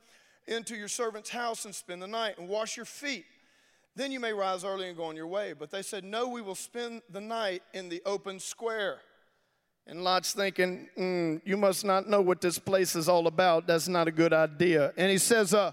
into 0.48 0.76
your 0.76 0.88
servant's 0.88 1.30
house 1.30 1.66
and 1.66 1.74
spend 1.74 2.02
the 2.02 2.08
night 2.08 2.38
and 2.40 2.48
wash 2.48 2.78
your 2.78 2.86
feet. 2.86 3.26
Then 3.96 4.12
you 4.12 4.20
may 4.20 4.34
rise 4.34 4.66
early 4.66 4.88
and 4.88 4.98
go 4.98 5.06
on 5.06 5.16
your 5.16 5.28
way. 5.28 5.54
But 5.54 5.70
they 5.70 5.82
said, 5.84 6.04
No, 6.04 6.28
we 6.28 6.42
will 6.42 6.56
spend 6.56 7.04
the 7.12 7.22
night 7.22 7.62
in 7.74 7.90
the 7.90 8.02
open 8.06 8.40
square. 8.40 8.98
And 9.88 10.04
Lot's 10.04 10.34
thinking, 10.34 10.90
mm, 10.98 11.42
You 11.46 11.58
must 11.58 11.86
not 11.86 12.10
know 12.10 12.22
what 12.22 12.42
this 12.42 12.58
place 12.58 12.96
is 12.96 13.08
all 13.08 13.28
about. 13.28 13.68
That's 13.68 13.88
not 13.88 14.08
a 14.08 14.12
good 14.12 14.34
idea. 14.34 14.94
And 14.98 15.12
he 15.12 15.18
says, 15.18 15.54
uh, 15.54 15.72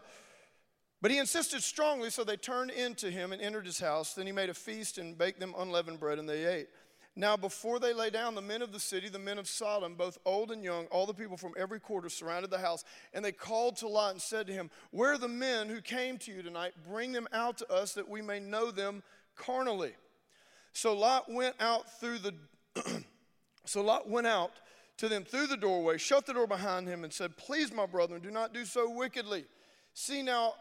But 1.00 1.11
he 1.11 1.19
insisted 1.19 1.62
strongly, 1.62 2.11
so 2.11 2.23
they 2.25 2.37
turned 2.37 2.70
into 2.70 3.11
him 3.11 3.32
and 3.32 3.41
entered 3.41 3.67
his 3.67 3.81
house. 3.81 4.14
Then 4.14 4.26
he 4.26 4.32
made 4.32 4.50
a 4.50 4.55
feast 4.55 4.99
and 4.99 5.17
baked 5.17 5.41
them 5.41 5.55
unleavened 5.56 5.99
bread, 5.99 6.19
and 6.19 6.29
they 6.29 6.44
ate. 6.44 6.69
Now, 7.14 7.37
before 7.37 7.79
they 7.79 7.93
lay 7.93 8.09
down, 8.09 8.35
the 8.35 8.41
men 8.41 8.62
of 8.62 8.73
the 8.73 8.81
city, 8.81 9.11
the 9.11 9.19
men 9.19 9.37
of 9.38 9.47
Sodom, 9.47 9.97
both 9.97 10.17
old 10.25 10.50
and 10.50 10.65
young, 10.65 10.87
all 10.87 11.05
the 11.05 11.12
people 11.12 11.37
from 11.37 11.53
every 11.58 11.79
quarter 11.79 12.08
surrounded 12.08 12.50
the 12.50 12.58
house. 12.58 12.85
And 13.12 13.23
they 13.23 13.32
called 13.32 13.76
to 13.79 13.88
Lot 13.88 14.12
and 14.12 14.23
said 14.23 14.47
to 14.47 14.53
him, 14.53 14.70
Where 14.93 15.12
are 15.12 15.19
the 15.19 15.29
men 15.29 15.69
who 15.69 15.82
came 15.82 16.17
to 16.19 16.32
you 16.32 16.43
tonight? 16.43 16.73
Bring 16.88 17.12
them 17.12 17.29
out 17.32 17.58
to 17.58 17.70
us 17.70 17.93
that 17.94 18.08
we 18.08 18.23
may 18.23 18.41
know 18.41 18.70
them 18.70 19.03
carnally. 19.37 19.93
So 20.73 20.94
Lot 20.97 21.31
went 21.31 21.56
out 21.61 22.00
through 22.00 22.19
the 22.19 22.35
So 23.64 23.82
Lot 23.82 24.09
went 24.09 24.26
out 24.26 24.53
to 24.99 25.09
them 25.09 25.25
through 25.25 25.47
the 25.47 25.56
doorway, 25.56 25.99
shut 25.99 26.26
the 26.26 26.35
door 26.35 26.47
behind 26.47 26.88
him, 26.88 27.05
and 27.05 27.12
said, 27.12 27.37
Please, 27.37 27.73
my 27.73 27.87
brethren, 27.87 28.20
do 28.20 28.31
not 28.31 28.53
do 28.53 28.64
so 28.64 28.91
wickedly. 28.91 29.44
See 29.94 30.23
now, 30.23 30.55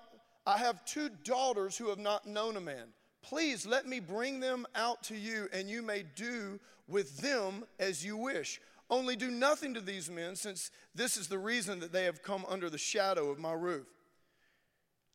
I 0.45 0.57
have 0.57 0.83
two 0.85 1.09
daughters 1.23 1.77
who 1.77 1.89
have 1.89 1.99
not 1.99 2.25
known 2.25 2.57
a 2.57 2.61
man. 2.61 2.87
Please 3.21 3.65
let 3.65 3.87
me 3.87 3.99
bring 3.99 4.39
them 4.39 4.65
out 4.75 5.03
to 5.03 5.15
you, 5.15 5.47
and 5.53 5.69
you 5.69 5.81
may 5.81 6.03
do 6.15 6.59
with 6.87 7.17
them 7.17 7.63
as 7.79 8.03
you 8.03 8.17
wish. 8.17 8.59
Only 8.89 9.15
do 9.15 9.31
nothing 9.31 9.73
to 9.75 9.81
these 9.81 10.09
men, 10.09 10.35
since 10.35 10.71
this 10.95 11.17
is 11.17 11.27
the 11.27 11.37
reason 11.37 11.79
that 11.79 11.93
they 11.93 12.05
have 12.05 12.23
come 12.23 12.45
under 12.49 12.69
the 12.69 12.77
shadow 12.77 13.29
of 13.29 13.39
my 13.39 13.53
roof. 13.53 13.85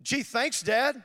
Gee, 0.02 0.22
thanks, 0.22 0.62
Dad. 0.62 1.02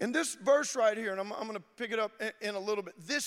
In 0.00 0.12
this 0.12 0.34
verse 0.34 0.74
right 0.74 0.96
here, 0.96 1.12
and 1.12 1.20
I'm, 1.20 1.32
I'm 1.32 1.46
going 1.46 1.54
to 1.54 1.64
pick 1.76 1.92
it 1.92 1.98
up 1.98 2.12
in, 2.20 2.48
in 2.48 2.54
a 2.54 2.60
little 2.60 2.82
bit, 2.82 2.94
this 3.06 3.24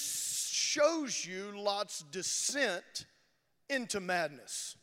shows 0.53 1.25
you 1.25 1.53
Lot's 1.55 2.03
descent 2.11 3.05
into 3.69 3.99
madness. 3.99 4.75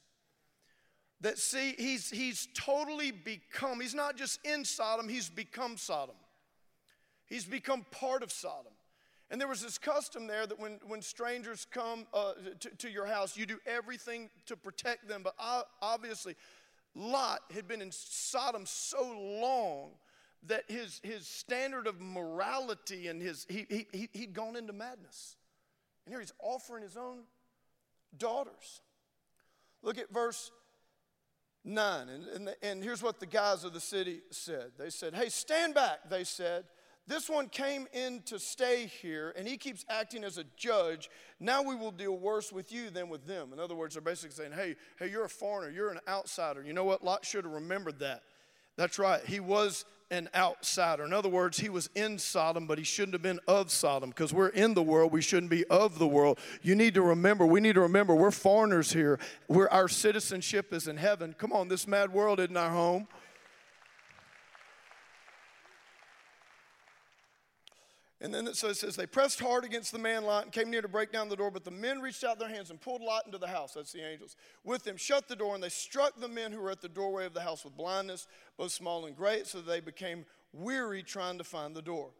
That 1.20 1.38
see, 1.38 1.74
he's, 1.78 2.10
he's 2.10 2.48
totally 2.54 3.10
become, 3.10 3.80
he's 3.80 3.94
not 3.94 4.16
just 4.16 4.38
in 4.44 4.64
Sodom, 4.64 5.08
he's 5.08 5.28
become 5.28 5.76
Sodom. 5.76 6.16
He's 7.26 7.44
become 7.44 7.86
part 7.92 8.22
of 8.22 8.32
Sodom. 8.32 8.72
And 9.30 9.40
there 9.40 9.46
was 9.46 9.62
this 9.62 9.78
custom 9.78 10.26
there 10.26 10.46
that 10.46 10.58
when, 10.58 10.80
when 10.88 11.00
strangers 11.00 11.66
come 11.70 12.06
uh, 12.12 12.32
to, 12.58 12.70
to 12.78 12.90
your 12.90 13.06
house, 13.06 13.36
you 13.36 13.46
do 13.46 13.58
everything 13.64 14.28
to 14.46 14.56
protect 14.56 15.06
them. 15.06 15.22
But 15.22 15.34
obviously, 15.80 16.34
Lot 16.96 17.42
had 17.54 17.68
been 17.68 17.80
in 17.80 17.92
Sodom 17.92 18.66
so 18.66 19.16
long 19.40 19.90
that 20.48 20.64
his, 20.68 21.00
his 21.04 21.26
standard 21.28 21.86
of 21.86 22.00
morality 22.00 23.06
and 23.06 23.22
his, 23.22 23.46
he, 23.48 23.86
he, 23.92 24.08
he'd 24.12 24.32
gone 24.32 24.56
into 24.56 24.72
madness. 24.72 25.36
And 26.10 26.16
here 26.16 26.20
he's 26.20 26.32
offering 26.40 26.82
his 26.82 26.96
own 26.96 27.20
daughters. 28.18 28.82
Look 29.80 29.96
at 29.96 30.12
verse 30.12 30.50
9. 31.64 32.08
And, 32.08 32.26
and, 32.26 32.56
and 32.64 32.82
here's 32.82 33.00
what 33.00 33.20
the 33.20 33.26
guys 33.26 33.62
of 33.62 33.72
the 33.72 33.80
city 33.80 34.22
said 34.32 34.72
They 34.76 34.90
said, 34.90 35.14
Hey, 35.14 35.28
stand 35.28 35.76
back, 35.76 36.10
they 36.10 36.24
said. 36.24 36.64
This 37.06 37.30
one 37.30 37.48
came 37.48 37.86
in 37.92 38.22
to 38.22 38.40
stay 38.40 38.86
here, 38.86 39.32
and 39.36 39.46
he 39.46 39.56
keeps 39.56 39.84
acting 39.88 40.24
as 40.24 40.36
a 40.36 40.44
judge. 40.56 41.08
Now 41.38 41.62
we 41.62 41.76
will 41.76 41.92
deal 41.92 42.16
worse 42.16 42.52
with 42.52 42.72
you 42.72 42.90
than 42.90 43.08
with 43.08 43.24
them. 43.28 43.52
In 43.52 43.60
other 43.60 43.76
words, 43.76 43.94
they're 43.94 44.02
basically 44.02 44.34
saying, 44.34 44.50
Hey, 44.50 44.74
hey, 44.98 45.08
you're 45.08 45.26
a 45.26 45.28
foreigner, 45.28 45.70
you're 45.70 45.92
an 45.92 46.00
outsider. 46.08 46.64
You 46.64 46.72
know 46.72 46.84
what? 46.84 47.04
Lot 47.04 47.24
should 47.24 47.44
have 47.44 47.54
remembered 47.54 48.00
that. 48.00 48.22
That's 48.76 48.98
right. 48.98 49.24
He 49.24 49.38
was 49.38 49.84
an 50.10 50.28
outsider. 50.34 51.04
In 51.04 51.12
other 51.12 51.28
words, 51.28 51.58
he 51.58 51.68
was 51.68 51.88
in 51.94 52.18
Sodom, 52.18 52.66
but 52.66 52.78
he 52.78 52.84
shouldn't 52.84 53.12
have 53.12 53.22
been 53.22 53.40
of 53.46 53.70
Sodom 53.70 54.10
because 54.10 54.34
we're 54.34 54.48
in 54.48 54.74
the 54.74 54.82
world. 54.82 55.12
We 55.12 55.22
shouldn't 55.22 55.50
be 55.50 55.64
of 55.66 55.98
the 55.98 56.06
world. 56.06 56.38
You 56.62 56.74
need 56.74 56.94
to 56.94 57.02
remember, 57.02 57.46
we 57.46 57.60
need 57.60 57.74
to 57.74 57.80
remember 57.80 58.14
we're 58.14 58.30
foreigners 58.30 58.92
here. 58.92 59.18
We're, 59.48 59.68
our 59.68 59.88
citizenship 59.88 60.72
is 60.72 60.88
in 60.88 60.96
heaven. 60.96 61.34
Come 61.38 61.52
on, 61.52 61.68
this 61.68 61.86
mad 61.86 62.12
world 62.12 62.40
isn't 62.40 62.56
our 62.56 62.70
home. 62.70 63.06
And 68.22 68.34
then 68.34 68.46
it, 68.46 68.56
says, 68.56 68.80
they 68.96 69.06
pressed 69.06 69.40
hard 69.40 69.64
against 69.64 69.92
the 69.92 69.98
man 69.98 70.24
Lot 70.24 70.44
and 70.44 70.52
came 70.52 70.68
near 70.68 70.82
to 70.82 70.88
break 70.88 71.10
down 71.10 71.30
the 71.30 71.36
door, 71.36 71.50
but 71.50 71.64
the 71.64 71.70
men 71.70 72.00
reached 72.00 72.22
out 72.22 72.38
their 72.38 72.50
hands 72.50 72.68
and 72.68 72.78
pulled 72.78 73.00
Lot 73.00 73.24
into 73.24 73.38
the 73.38 73.48
house. 73.48 73.72
That's 73.72 73.92
the 73.92 74.06
angels. 74.06 74.36
With 74.62 74.84
them, 74.84 74.98
shut 74.98 75.26
the 75.26 75.36
door, 75.36 75.54
and 75.54 75.64
they 75.64 75.70
struck 75.70 76.20
the 76.20 76.28
men 76.28 76.52
who 76.52 76.60
were 76.60 76.70
at 76.70 76.82
the 76.82 76.88
doorway 76.88 77.24
of 77.24 77.32
the 77.32 77.40
house 77.40 77.64
with 77.64 77.78
blindness, 77.78 78.26
both 78.58 78.72
small 78.72 79.06
and 79.06 79.16
great, 79.16 79.46
so 79.46 79.62
they 79.62 79.80
became 79.80 80.26
weary 80.52 81.02
trying 81.02 81.38
to 81.38 81.44
find 81.44 81.74
the 81.74 81.80
door. 81.80 82.10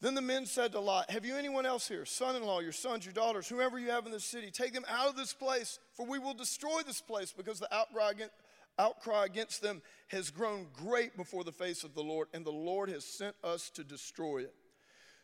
Then 0.00 0.14
the 0.14 0.22
men 0.22 0.46
said 0.46 0.72
to 0.72 0.80
Lot, 0.80 1.10
Have 1.10 1.24
you 1.24 1.36
anyone 1.36 1.64
else 1.64 1.86
here, 1.86 2.04
son 2.04 2.34
in 2.34 2.42
law, 2.42 2.58
your 2.58 2.72
sons, 2.72 3.04
your 3.04 3.12
daughters, 3.12 3.46
whoever 3.46 3.78
you 3.78 3.90
have 3.90 4.06
in 4.06 4.12
the 4.12 4.18
city? 4.18 4.50
Take 4.50 4.72
them 4.72 4.86
out 4.88 5.08
of 5.08 5.16
this 5.16 5.32
place, 5.32 5.78
for 5.94 6.04
we 6.06 6.18
will 6.18 6.34
destroy 6.34 6.80
this 6.84 7.00
place, 7.00 7.32
because 7.36 7.60
the 7.60 7.72
outcry 7.72 8.10
against, 8.10 8.34
outcry 8.80 9.26
against 9.26 9.62
them 9.62 9.80
has 10.08 10.30
grown 10.30 10.66
great 10.72 11.16
before 11.16 11.44
the 11.44 11.52
face 11.52 11.84
of 11.84 11.94
the 11.94 12.02
Lord, 12.02 12.26
and 12.34 12.44
the 12.44 12.50
Lord 12.50 12.88
has 12.88 13.04
sent 13.04 13.36
us 13.44 13.70
to 13.70 13.84
destroy 13.84 14.38
it. 14.38 14.54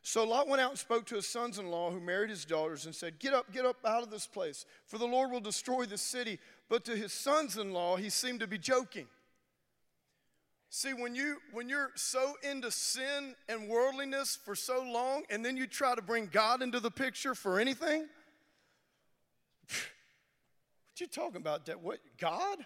So 0.09 0.23
Lot 0.23 0.47
went 0.47 0.63
out 0.63 0.71
and 0.71 0.79
spoke 0.79 1.05
to 1.07 1.17
his 1.17 1.27
sons 1.27 1.59
in 1.59 1.67
law 1.67 1.91
who 1.91 1.99
married 1.99 2.31
his 2.31 2.45
daughters 2.45 2.87
and 2.87 2.95
said, 2.95 3.19
Get 3.19 3.35
up, 3.35 3.53
get 3.53 3.67
up 3.67 3.79
out 3.85 4.05
of 4.05 4.11
this 4.11 4.25
place, 4.25 4.65
for 4.87 4.99
the 4.99 5.05
Lord 5.05 5.33
will 5.33 5.41
destroy 5.41 5.85
this 5.85 6.01
city. 6.01 6.39
But 6.69 6.85
to 6.85 6.95
his 6.95 7.13
sons 7.13 7.57
in 7.57 7.73
law, 7.73 7.97
he 7.97 8.09
seemed 8.09 8.39
to 8.39 8.47
be 8.47 8.57
joking. 8.57 9.09
See, 10.71 10.95
when, 10.95 11.17
you, 11.17 11.39
when 11.53 11.69
you're 11.69 11.91
so 11.97 12.35
into 12.49 12.71
sin 12.71 13.35
and 13.49 13.69
worldliness 13.69 14.39
for 14.45 14.55
so 14.55 14.81
long, 14.81 15.25
and 15.29 15.45
then 15.45 15.57
you 15.57 15.67
try 15.67 15.97
to 15.97 16.03
bring 16.03 16.27
God 16.27 16.63
into 16.63 16.79
the 16.79 16.91
picture 16.91 17.35
for 17.35 17.59
anything, 17.59 18.03
what 19.67 21.01
you 21.01 21.09
talking 21.09 21.41
about? 21.41 21.67
That 21.67 21.83
what 21.83 21.99
God? 22.17 22.59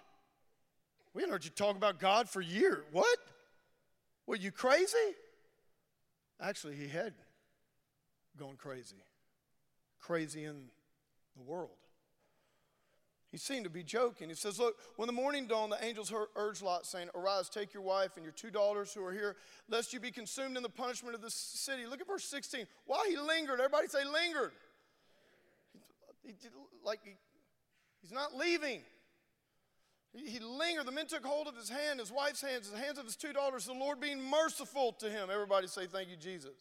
We 1.15 1.23
heard 1.23 1.43
you 1.47 1.51
talk 1.51 1.75
about 1.75 2.01
God 2.01 2.29
for 2.29 2.43
years. 2.43 2.85
What? 2.93 3.19
Were 4.27 4.37
you 4.37 4.53
crazy? 4.53 5.15
Actually, 6.39 6.77
he 6.77 6.87
had 6.87 7.15
going 8.39 8.57
crazy, 8.57 8.97
crazy 10.01 10.45
in 10.45 10.67
the 11.37 11.43
world. 11.43 11.71
He 13.31 13.39
seemed 13.39 13.63
to 13.63 13.71
be 13.71 13.85
joking. 13.85 14.29
He 14.29 14.35
says, 14.35 14.59
Look, 14.59 14.77
when 14.97 15.07
the 15.07 15.13
morning 15.13 15.47
dawned, 15.47 15.71
the 15.71 15.85
angels 15.85 16.13
urged 16.35 16.63
Lot, 16.63 16.85
saying, 16.85 17.11
Arise, 17.15 17.49
take 17.49 17.73
your 17.73 17.83
wife 17.83 18.17
and 18.17 18.25
your 18.25 18.33
two 18.33 18.51
daughters 18.51 18.93
who 18.93 19.05
are 19.05 19.13
here, 19.13 19.37
lest 19.69 19.93
you 19.93 20.01
be 20.01 20.11
consumed 20.11 20.57
in 20.57 20.65
the 20.65 20.69
punishment 20.69 21.15
of 21.15 21.21
the 21.21 21.31
city. 21.31 21.87
Look 21.87 22.01
at 22.01 22.09
verse 22.09 22.25
16. 22.25 22.67
Why 22.87 23.07
he 23.09 23.17
lingered? 23.17 23.61
Everybody 23.61 23.87
say, 23.87 24.05
lingered. 24.05 24.51
He, 26.25 26.31
he, 26.31 26.49
like, 26.85 26.99
he, 27.05 27.13
he's 28.03 28.11
not 28.11 28.35
leaving. 28.37 28.83
He, 30.13 30.29
he 30.29 30.39
lingered. 30.41 30.87
The 30.87 30.93
men 30.93 31.07
took 31.07 31.25
hold 31.25 31.47
of 31.47 31.57
his 31.57 31.69
hand, 31.69 32.01
his 32.01 32.11
wife's 32.11 32.43
hands, 32.43 32.69
the 32.69 32.79
hands 32.79 32.99
of 32.99 33.05
his 33.05 33.15
two 33.15 33.33
daughters, 33.33 33.65
the 33.65 33.75
Lord 33.75 34.01
being 34.01 34.21
merciful 34.29 34.93
to 34.95 35.09
him. 35.09 35.29
Everybody 35.33 35.69
say, 35.69 35.87
Thank 35.87 36.09
you, 36.09 36.17
Jesus. 36.17 36.57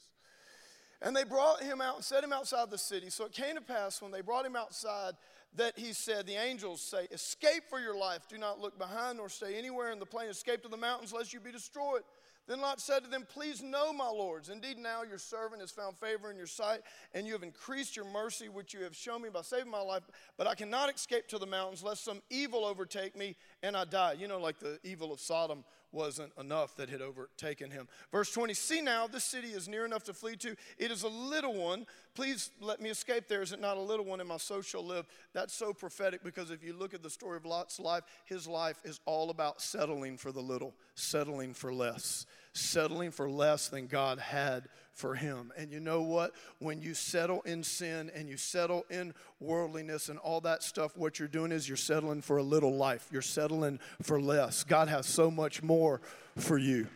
And 1.02 1.16
they 1.16 1.24
brought 1.24 1.64
him 1.64 1.80
out 1.80 1.96
and 1.96 2.04
set 2.04 2.24
him 2.24 2.34
outside 2.34 2.70
the 2.70 2.78
city. 2.78 3.10
So 3.10 3.26
it 3.26 3.32
came 3.32 3.56
to 3.56 3.62
pass 3.62 4.02
when 4.02 4.12
they 4.12 4.22
brought 4.22 4.46
him 4.46 4.56
outside 4.56 5.14
that 5.56 5.78
he 5.78 5.94
said, 5.94 6.26
The 6.26 6.36
angels 6.36 6.82
say, 6.82 7.08
Escape 7.12 7.64
for 7.70 7.80
your 7.80 7.98
life. 7.98 8.28
Do 8.28 8.38
not 8.38 8.60
look 8.60 8.78
behind 8.78 9.18
nor 9.18 9.30
stay 9.30 9.58
anywhere 9.58 9.92
in 9.92 10.00
the 10.00 10.06
plain. 10.06 10.30
Escape 10.30 10.62
to 10.64 10.70
the 10.70 10.78
mountains, 10.78 11.14
lest 11.14 11.34
you 11.34 11.40
be 11.40 11.52
destroyed. 11.52 12.02
Then 12.48 12.62
Lot 12.62 12.82
said 12.82 13.04
to 13.04 13.10
them, 13.10 13.28
Please 13.30 13.62
know, 13.62 13.94
my 13.94 14.08
lords, 14.08 14.50
indeed 14.50 14.80
now 14.80 15.04
your 15.04 15.20
servant 15.20 15.62
has 15.62 15.72
found 15.72 15.96
favor 15.98 16.32
in 16.32 16.38
your 16.38 16.48
sight, 16.48 16.82
and 17.14 17.28
you 17.28 17.34
have 17.34 17.44
increased 17.44 17.96
your 17.96 18.06
mercy, 18.06 18.50
which 18.50 18.74
you 18.74 18.82
have 18.82 18.96
shown 18.96 19.22
me 19.22 19.30
by 19.30 19.42
saving 19.42 19.70
my 19.70 19.82
life. 19.82 20.04
But 20.36 20.48
I 20.48 20.56
cannot 20.56 20.94
escape 20.94 21.28
to 21.28 21.38
the 21.38 21.46
mountains, 21.46 21.84
lest 21.84 22.04
some 22.04 22.22
evil 22.30 22.66
overtake 22.66 23.16
me 23.16 23.36
and 23.62 23.78
I 23.78 23.86
die. 23.86 24.14
You 24.14 24.28
know, 24.28 24.40
like 24.40 24.60
the 24.60 24.80
evil 24.84 25.14
of 25.14 25.20
Sodom 25.20 25.64
wasn't 25.92 26.32
enough 26.40 26.76
that 26.76 26.90
had 26.90 27.02
overtaken 27.02 27.72
him. 27.72 27.88
Verse 28.12 28.32
20 28.32 28.54
See 28.54 28.82
now, 28.82 29.08
this 29.08 29.24
city 29.24 29.50
is 29.50 29.68
near 29.68 29.86
enough 29.86 30.04
to 30.06 30.14
flee 30.14 30.36
to. 30.38 30.56
It 30.78 30.92
is 30.92 31.04
a 31.04 31.08
little 31.08 31.54
one. 31.54 31.86
Please 32.16 32.52
let 32.60 32.82
me 32.82 32.90
escape 32.90 33.28
there. 33.28 33.42
Is 33.42 33.52
it 33.52 33.62
not 33.62 33.78
a 33.78 33.82
little 33.82 34.06
one, 34.06 34.20
in 34.20 34.28
my 34.28 34.38
soul 34.38 34.62
shall 34.62 34.86
live? 34.86 35.06
That's 35.34 35.54
so 35.54 35.74
prophetic 35.74 36.24
because 36.24 36.52
if 36.52 36.64
you 36.64 36.74
look 36.74 36.94
at 36.94 37.04
the 37.04 37.10
story 37.10 37.38
of 37.38 37.46
Lot's 37.46 37.80
life, 37.80 38.04
his 38.26 38.48
life 38.48 38.80
is 38.84 39.00
all 39.06 39.30
about 39.30 39.62
settling 39.62 40.18
for 40.18 40.32
the 40.32 40.42
little, 40.42 40.74
settling 40.96 41.54
for 41.54 41.74
less, 41.74 42.26
settling 42.54 43.12
for 43.12 43.30
less 43.30 43.70
than 43.70 43.88
God 43.88 44.20
had 44.20 44.68
for 44.92 45.16
him. 45.16 45.54
And 45.58 45.72
you 45.72 45.80
know 45.80 46.02
what? 46.02 46.34
When 46.60 46.82
you 46.82 46.94
settle 46.94 47.42
in 47.42 47.64
sin 47.64 48.12
and 48.14 48.28
you 48.28 48.38
settle 48.38 48.86
in 48.90 49.14
worldliness 49.40 50.10
and 50.10 50.20
all 50.20 50.42
that 50.42 50.62
stuff, 50.64 50.98
what 50.98 51.20
you're 51.20 51.28
doing 51.28 51.52
is 51.52 51.70
you're 51.70 51.78
settling 51.78 52.22
for 52.22 52.38
a 52.38 52.44
little 52.44 52.76
life. 52.76 53.08
You're 53.12 53.22
settling 53.22 53.80
for 54.02 54.20
less. 54.20 54.64
God 54.64 54.90
has 54.90 55.06
so 55.06 55.32
much 55.32 55.64
more 55.64 56.02
for 56.36 56.58
you. 56.58 56.88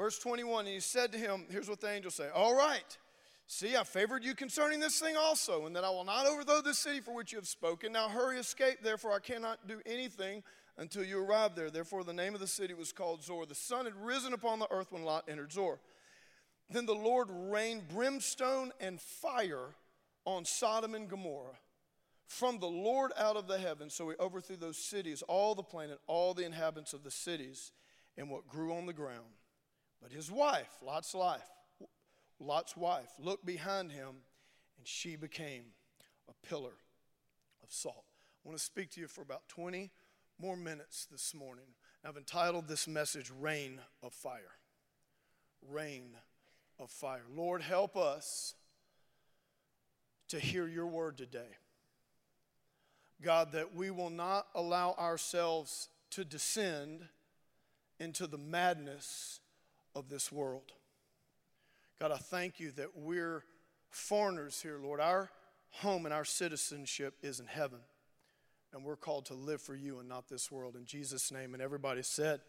Verse 0.00 0.18
21, 0.18 0.64
and 0.64 0.72
he 0.72 0.80
said 0.80 1.12
to 1.12 1.18
him, 1.18 1.44
Here's 1.50 1.68
what 1.68 1.82
the 1.82 1.90
angel 1.90 2.10
said 2.10 2.30
All 2.34 2.56
right, 2.56 2.96
see, 3.46 3.76
I 3.76 3.84
favored 3.84 4.24
you 4.24 4.34
concerning 4.34 4.80
this 4.80 4.98
thing 4.98 5.14
also, 5.14 5.66
and 5.66 5.76
that 5.76 5.84
I 5.84 5.90
will 5.90 6.04
not 6.04 6.26
overthrow 6.26 6.62
this 6.62 6.78
city 6.78 7.00
for 7.00 7.14
which 7.14 7.32
you 7.32 7.36
have 7.36 7.46
spoken. 7.46 7.92
Now 7.92 8.08
hurry, 8.08 8.38
escape, 8.38 8.78
therefore 8.82 9.12
I 9.12 9.18
cannot 9.18 9.68
do 9.68 9.82
anything 9.84 10.42
until 10.78 11.04
you 11.04 11.22
arrive 11.22 11.54
there. 11.54 11.68
Therefore, 11.68 12.02
the 12.02 12.14
name 12.14 12.32
of 12.32 12.40
the 12.40 12.46
city 12.46 12.72
was 12.72 12.92
called 12.92 13.22
Zoar. 13.22 13.44
The 13.44 13.54
sun 13.54 13.84
had 13.84 13.94
risen 13.94 14.32
upon 14.32 14.58
the 14.58 14.72
earth 14.72 14.90
when 14.90 15.04
Lot 15.04 15.24
entered 15.28 15.52
Zoar. 15.52 15.80
Then 16.70 16.86
the 16.86 16.94
Lord 16.94 17.28
rained 17.30 17.86
brimstone 17.88 18.72
and 18.80 18.98
fire 19.02 19.74
on 20.24 20.46
Sodom 20.46 20.94
and 20.94 21.10
Gomorrah 21.10 21.58
from 22.26 22.58
the 22.58 22.68
Lord 22.68 23.12
out 23.18 23.36
of 23.36 23.48
the 23.48 23.58
heavens. 23.58 23.92
So 23.92 24.08
he 24.08 24.16
overthrew 24.18 24.56
those 24.56 24.78
cities, 24.78 25.22
all 25.28 25.54
the 25.54 25.62
planet, 25.62 25.98
all 26.06 26.32
the 26.32 26.46
inhabitants 26.46 26.94
of 26.94 27.04
the 27.04 27.10
cities, 27.10 27.72
and 28.16 28.30
what 28.30 28.48
grew 28.48 28.72
on 28.72 28.86
the 28.86 28.94
ground. 28.94 29.26
But 30.02 30.12
his 30.12 30.30
wife, 30.30 30.70
Lot's 30.84 31.14
life, 31.14 31.48
Lot's 32.38 32.76
wife, 32.76 33.10
looked 33.18 33.44
behind 33.44 33.92
him, 33.92 34.16
and 34.78 34.86
she 34.86 35.16
became 35.16 35.64
a 36.28 36.46
pillar 36.46 36.72
of 37.62 37.70
salt. 37.70 38.04
I 38.44 38.48
want 38.48 38.58
to 38.58 38.64
speak 38.64 38.90
to 38.92 39.00
you 39.00 39.08
for 39.08 39.20
about 39.20 39.48
20 39.48 39.90
more 40.40 40.56
minutes 40.56 41.06
this 41.10 41.34
morning. 41.34 41.66
I've 42.04 42.16
entitled 42.16 42.66
this 42.66 42.88
message 42.88 43.30
Reign 43.40 43.78
of 44.02 44.14
Fire. 44.14 44.52
Reign 45.68 46.16
of 46.78 46.90
Fire. 46.90 47.24
Lord, 47.34 47.60
help 47.60 47.94
us 47.94 48.54
to 50.28 50.38
hear 50.38 50.66
your 50.66 50.86
word 50.86 51.18
today. 51.18 51.56
God, 53.20 53.52
that 53.52 53.74
we 53.74 53.90
will 53.90 54.08
not 54.08 54.46
allow 54.54 54.94
ourselves 54.98 55.88
to 56.10 56.24
descend 56.24 57.06
into 57.98 58.26
the 58.26 58.38
madness 58.38 59.39
of 59.94 60.08
this 60.08 60.30
world. 60.30 60.72
God, 62.00 62.12
I 62.12 62.16
thank 62.16 62.60
you 62.60 62.70
that 62.72 62.96
we're 62.96 63.44
foreigners 63.90 64.60
here, 64.62 64.78
Lord. 64.82 65.00
Our 65.00 65.30
home 65.70 66.04
and 66.04 66.14
our 66.14 66.24
citizenship 66.24 67.14
is 67.22 67.40
in 67.40 67.46
heaven 67.46 67.80
and 68.72 68.84
we're 68.84 68.96
called 68.96 69.26
to 69.26 69.34
live 69.34 69.60
for 69.60 69.74
you 69.74 69.98
and 69.98 70.08
not 70.08 70.28
this 70.28 70.50
world. 70.50 70.76
In 70.76 70.84
Jesus' 70.84 71.32
name. 71.32 71.54
And 71.54 71.62
everybody 71.62 72.02
said, 72.02 72.40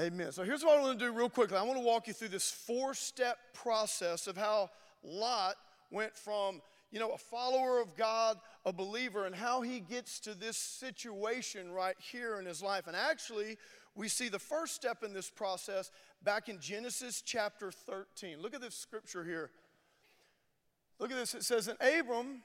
Amen. 0.00 0.32
So 0.32 0.42
here's 0.42 0.64
what 0.64 0.78
I 0.78 0.82
want 0.82 0.98
to 0.98 1.04
do 1.04 1.12
real 1.12 1.28
quickly. 1.28 1.58
I 1.58 1.62
want 1.62 1.78
to 1.78 1.84
walk 1.84 2.08
you 2.08 2.14
through 2.14 2.28
this 2.28 2.50
four 2.50 2.94
step 2.94 3.36
process 3.52 4.26
of 4.26 4.38
how 4.38 4.70
Lot 5.04 5.56
went 5.90 6.16
from, 6.16 6.62
you 6.90 6.98
know, 6.98 7.10
a 7.10 7.18
follower 7.18 7.78
of 7.78 7.94
God, 7.94 8.38
a 8.64 8.72
believer, 8.72 9.26
and 9.26 9.34
how 9.34 9.60
he 9.60 9.80
gets 9.80 10.18
to 10.20 10.34
this 10.34 10.56
situation 10.56 11.70
right 11.70 11.96
here 11.98 12.40
in 12.40 12.46
his 12.46 12.62
life. 12.62 12.86
And 12.86 12.96
actually, 12.96 13.58
we 13.94 14.08
see 14.08 14.28
the 14.28 14.38
first 14.38 14.74
step 14.74 15.02
in 15.02 15.12
this 15.12 15.28
process 15.28 15.90
back 16.22 16.48
in 16.48 16.58
Genesis 16.60 17.22
chapter 17.22 17.70
13. 17.70 18.40
Look 18.40 18.54
at 18.54 18.60
this 18.60 18.74
scripture 18.74 19.24
here. 19.24 19.50
Look 20.98 21.10
at 21.10 21.16
this. 21.16 21.34
It 21.34 21.44
says, 21.44 21.68
And 21.68 21.78
Abram 21.80 22.42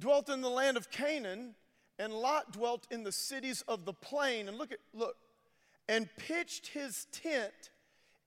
dwelt 0.00 0.28
in 0.28 0.40
the 0.40 0.50
land 0.50 0.76
of 0.76 0.90
Canaan 0.90 1.54
and 1.98 2.12
Lot 2.12 2.52
dwelt 2.52 2.86
in 2.90 3.04
the 3.04 3.12
cities 3.12 3.62
of 3.68 3.84
the 3.84 3.92
plain. 3.92 4.48
And 4.48 4.58
look 4.58 4.72
at, 4.72 4.78
look, 4.92 5.16
and 5.88 6.08
pitched 6.16 6.68
his 6.68 7.06
tent 7.12 7.70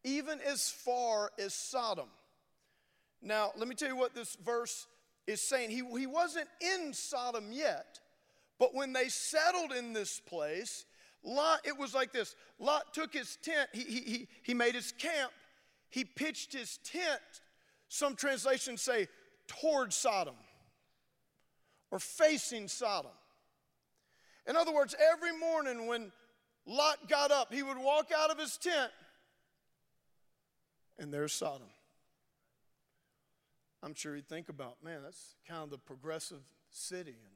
even 0.03 0.39
as 0.41 0.69
far 0.69 1.31
as 1.37 1.53
Sodom. 1.53 2.07
Now, 3.21 3.51
let 3.55 3.67
me 3.67 3.75
tell 3.75 3.87
you 3.87 3.95
what 3.95 4.15
this 4.15 4.35
verse 4.43 4.87
is 5.27 5.41
saying. 5.41 5.69
He, 5.69 5.83
he 5.97 6.07
wasn't 6.07 6.47
in 6.59 6.93
Sodom 6.93 7.51
yet, 7.51 7.99
but 8.57 8.73
when 8.73 8.93
they 8.93 9.09
settled 9.09 9.71
in 9.73 9.93
this 9.93 10.19
place, 10.19 10.85
Lot, 11.23 11.59
it 11.65 11.77
was 11.77 11.93
like 11.93 12.11
this 12.11 12.35
Lot 12.59 12.93
took 12.93 13.13
his 13.13 13.37
tent, 13.37 13.69
he, 13.73 13.81
he, 13.81 13.99
he, 13.99 14.27
he 14.43 14.53
made 14.53 14.75
his 14.75 14.91
camp, 14.91 15.31
he 15.89 16.03
pitched 16.03 16.53
his 16.53 16.77
tent. 16.83 17.21
Some 17.89 18.15
translations 18.15 18.81
say 18.81 19.07
toward 19.47 19.91
Sodom 19.91 20.35
or 21.91 21.99
facing 21.99 22.67
Sodom. 22.67 23.11
In 24.47 24.55
other 24.55 24.73
words, 24.73 24.95
every 25.11 25.37
morning 25.37 25.87
when 25.87 26.11
Lot 26.65 27.09
got 27.09 27.31
up, 27.31 27.53
he 27.53 27.61
would 27.61 27.77
walk 27.77 28.11
out 28.17 28.31
of 28.31 28.39
his 28.39 28.57
tent, 28.57 28.91
and 30.97 31.13
there's 31.13 31.33
Sodom. 31.33 31.67
I'm 33.83 33.93
sure 33.95 34.15
he'd 34.15 34.29
think 34.29 34.49
about, 34.49 34.77
man, 34.83 35.01
that's 35.03 35.35
kind 35.47 35.63
of 35.63 35.69
the 35.69 35.77
progressive 35.77 36.41
city. 36.69 37.17
And, 37.25 37.35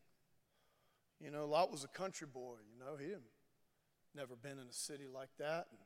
you 1.20 1.32
know, 1.32 1.48
Lot 1.48 1.72
was 1.72 1.84
a 1.84 1.88
country 1.88 2.27
boy, 2.32 2.56
you 2.72 2.80
know, 2.80 2.98
he 2.98 3.10
had 3.10 3.22
never 4.15 4.36
been 4.36 4.60
in 4.60 4.67
a 4.69 4.74
city 4.74 5.05
like 5.13 5.29
that. 5.39 5.67
And, 5.69 5.79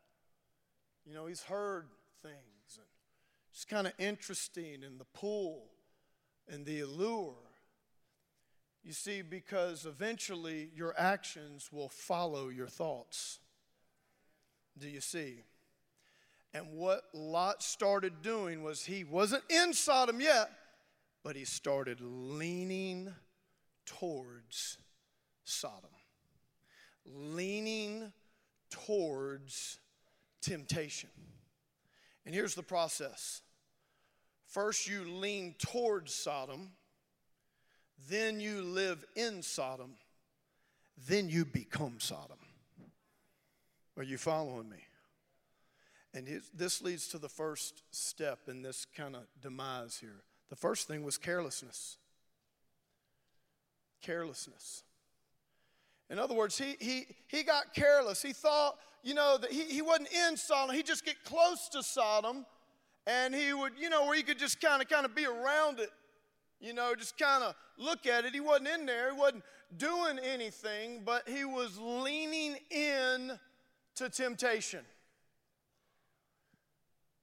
you 1.05 1.13
know, 1.13 1.25
he's 1.25 1.43
heard 1.43 1.87
things. 2.21 2.35
And 2.75 2.85
it's 3.51 3.65
kind 3.65 3.87
of 3.87 3.93
interesting 3.97 4.83
in 4.83 4.97
the 4.97 5.05
pull 5.13 5.65
and 6.47 6.65
the 6.65 6.81
allure. 6.81 7.35
You 8.83 8.93
see, 8.93 9.21
because 9.21 9.85
eventually 9.85 10.69
your 10.75 10.93
actions 10.97 11.69
will 11.71 11.89
follow 11.89 12.49
your 12.49 12.67
thoughts. 12.67 13.39
Do 14.77 14.87
you 14.87 15.01
see? 15.01 15.43
And 16.53 16.71
what 16.71 17.03
Lot 17.13 17.61
started 17.61 18.21
doing 18.21 18.63
was 18.63 18.85
he 18.85 19.03
wasn't 19.03 19.43
in 19.49 19.73
Sodom 19.73 20.19
yet, 20.19 20.49
but 21.23 21.35
he 21.35 21.45
started 21.45 21.99
leaning 22.01 23.13
towards 23.85 24.77
Sodom, 25.43 25.89
leaning 27.05 28.11
towards 28.69 29.79
temptation. 30.41 31.09
And 32.25 32.35
here's 32.35 32.55
the 32.55 32.63
process 32.63 33.41
first, 34.47 34.87
you 34.87 35.03
lean 35.03 35.55
towards 35.59 36.13
Sodom, 36.13 36.71
then 38.09 38.39
you 38.39 38.61
live 38.61 39.05
in 39.15 39.41
Sodom, 39.41 39.95
then 41.07 41.29
you 41.29 41.45
become 41.45 41.99
Sodom. 41.99 42.37
Are 43.97 44.03
you 44.03 44.17
following 44.17 44.69
me? 44.69 44.77
And 46.13 46.41
this 46.53 46.81
leads 46.81 47.07
to 47.09 47.17
the 47.17 47.29
first 47.29 47.83
step 47.91 48.39
in 48.47 48.61
this 48.61 48.85
kind 48.95 49.15
of 49.15 49.23
demise 49.41 49.97
here. 49.99 50.23
The 50.49 50.55
first 50.55 50.87
thing 50.87 51.03
was 51.03 51.17
carelessness. 51.17 51.97
Carelessness. 54.01 54.83
In 56.09 56.17
other 56.17 56.33
words, 56.33 56.57
he, 56.57 56.75
he, 56.79 57.05
he 57.27 57.43
got 57.43 57.73
careless. 57.73 58.21
He 58.21 58.33
thought, 58.33 58.77
you 59.03 59.13
know, 59.13 59.37
that 59.37 59.51
he, 59.51 59.63
he 59.63 59.81
wasn't 59.81 60.09
in 60.11 60.35
Sodom. 60.35 60.75
He'd 60.75 60.85
just 60.85 61.05
get 61.05 61.23
close 61.23 61.69
to 61.69 61.83
Sodom 61.83 62.45
and 63.05 63.33
he 63.33 63.53
would, 63.53 63.73
you 63.79 63.89
know, 63.89 64.05
where 64.05 64.15
he 64.15 64.23
could 64.23 64.39
just 64.39 64.59
kind 64.61 64.81
of 64.81 64.89
kind 64.89 65.05
of 65.05 65.15
be 65.15 65.25
around 65.25 65.79
it, 65.79 65.89
you 66.59 66.73
know, 66.73 66.93
just 66.95 67.17
kind 67.17 67.43
of 67.43 67.55
look 67.77 68.05
at 68.05 68.25
it. 68.25 68.33
He 68.33 68.39
wasn't 68.39 68.67
in 68.69 68.85
there. 68.85 69.13
He 69.13 69.19
wasn't 69.19 69.43
doing 69.77 70.19
anything, 70.19 71.01
but 71.05 71.27
he 71.27 71.45
was 71.45 71.77
leaning 71.79 72.57
in 72.69 73.39
to 73.95 74.09
temptation. 74.09 74.81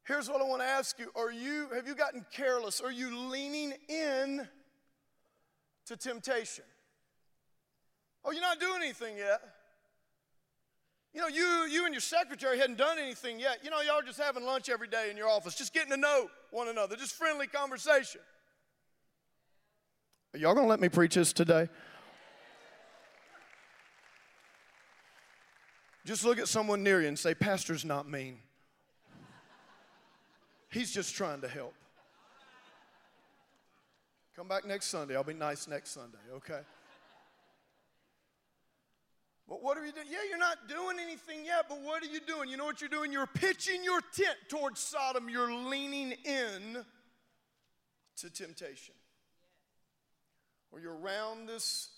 Here's 0.04 0.28
what 0.28 0.40
I 0.40 0.44
want 0.44 0.62
to 0.62 0.68
ask 0.68 0.98
you. 0.98 1.10
Are 1.16 1.32
you 1.32 1.68
have 1.74 1.88
you 1.88 1.94
gotten 1.96 2.24
careless? 2.32 2.80
Are 2.80 2.92
you 2.92 3.16
leaning 3.28 3.74
in 3.88 4.46
to 5.86 5.96
temptation? 5.96 6.64
Oh, 8.26 8.32
you're 8.32 8.42
not 8.42 8.58
doing 8.58 8.82
anything 8.82 9.16
yet. 9.16 9.40
You 11.14 11.20
know, 11.20 11.28
you, 11.28 11.66
you 11.70 11.84
and 11.86 11.94
your 11.94 12.00
secretary 12.00 12.58
hadn't 12.58 12.76
done 12.76 12.98
anything 12.98 13.38
yet. 13.38 13.60
You 13.62 13.70
know, 13.70 13.80
y'all 13.80 14.02
just 14.04 14.20
having 14.20 14.44
lunch 14.44 14.68
every 14.68 14.88
day 14.88 15.10
in 15.10 15.16
your 15.16 15.28
office, 15.28 15.54
just 15.54 15.72
getting 15.72 15.90
to 15.92 15.96
know 15.96 16.28
one 16.50 16.68
another, 16.68 16.96
just 16.96 17.14
friendly 17.14 17.46
conversation. 17.46 18.20
Are 20.34 20.38
y'all 20.38 20.54
gonna 20.54 20.66
let 20.66 20.80
me 20.80 20.88
preach 20.88 21.14
this 21.14 21.32
today? 21.32 21.68
Just 26.04 26.24
look 26.24 26.38
at 26.38 26.48
someone 26.48 26.82
near 26.82 27.00
you 27.00 27.08
and 27.08 27.18
say, 27.18 27.34
Pastor's 27.34 27.84
not 27.84 28.08
mean. 28.08 28.38
He's 30.68 30.92
just 30.92 31.14
trying 31.14 31.40
to 31.40 31.48
help. 31.48 31.74
Come 34.36 34.48
back 34.48 34.66
next 34.66 34.86
Sunday. 34.86 35.16
I'll 35.16 35.24
be 35.24 35.32
nice 35.32 35.66
next 35.66 35.90
Sunday, 35.90 36.18
okay? 36.34 36.60
But 39.48 39.62
what 39.62 39.78
are 39.78 39.86
you 39.86 39.92
doing? 39.92 40.08
Yeah, 40.10 40.18
you're 40.28 40.38
not 40.38 40.68
doing 40.68 40.96
anything 41.00 41.44
yet, 41.44 41.66
but 41.68 41.80
what 41.80 42.02
are 42.02 42.06
you 42.06 42.18
doing? 42.20 42.48
You 42.48 42.56
know 42.56 42.64
what 42.64 42.80
you're 42.80 42.90
doing? 42.90 43.12
You're 43.12 43.28
pitching 43.28 43.84
your 43.84 44.00
tent 44.00 44.36
towards 44.48 44.80
Sodom. 44.80 45.28
You're 45.28 45.52
leaning 45.52 46.12
in 46.24 46.84
to 48.16 48.30
temptation. 48.30 48.94
Or 50.72 50.80
you're 50.80 50.96
around 50.96 51.48
this 51.48 51.90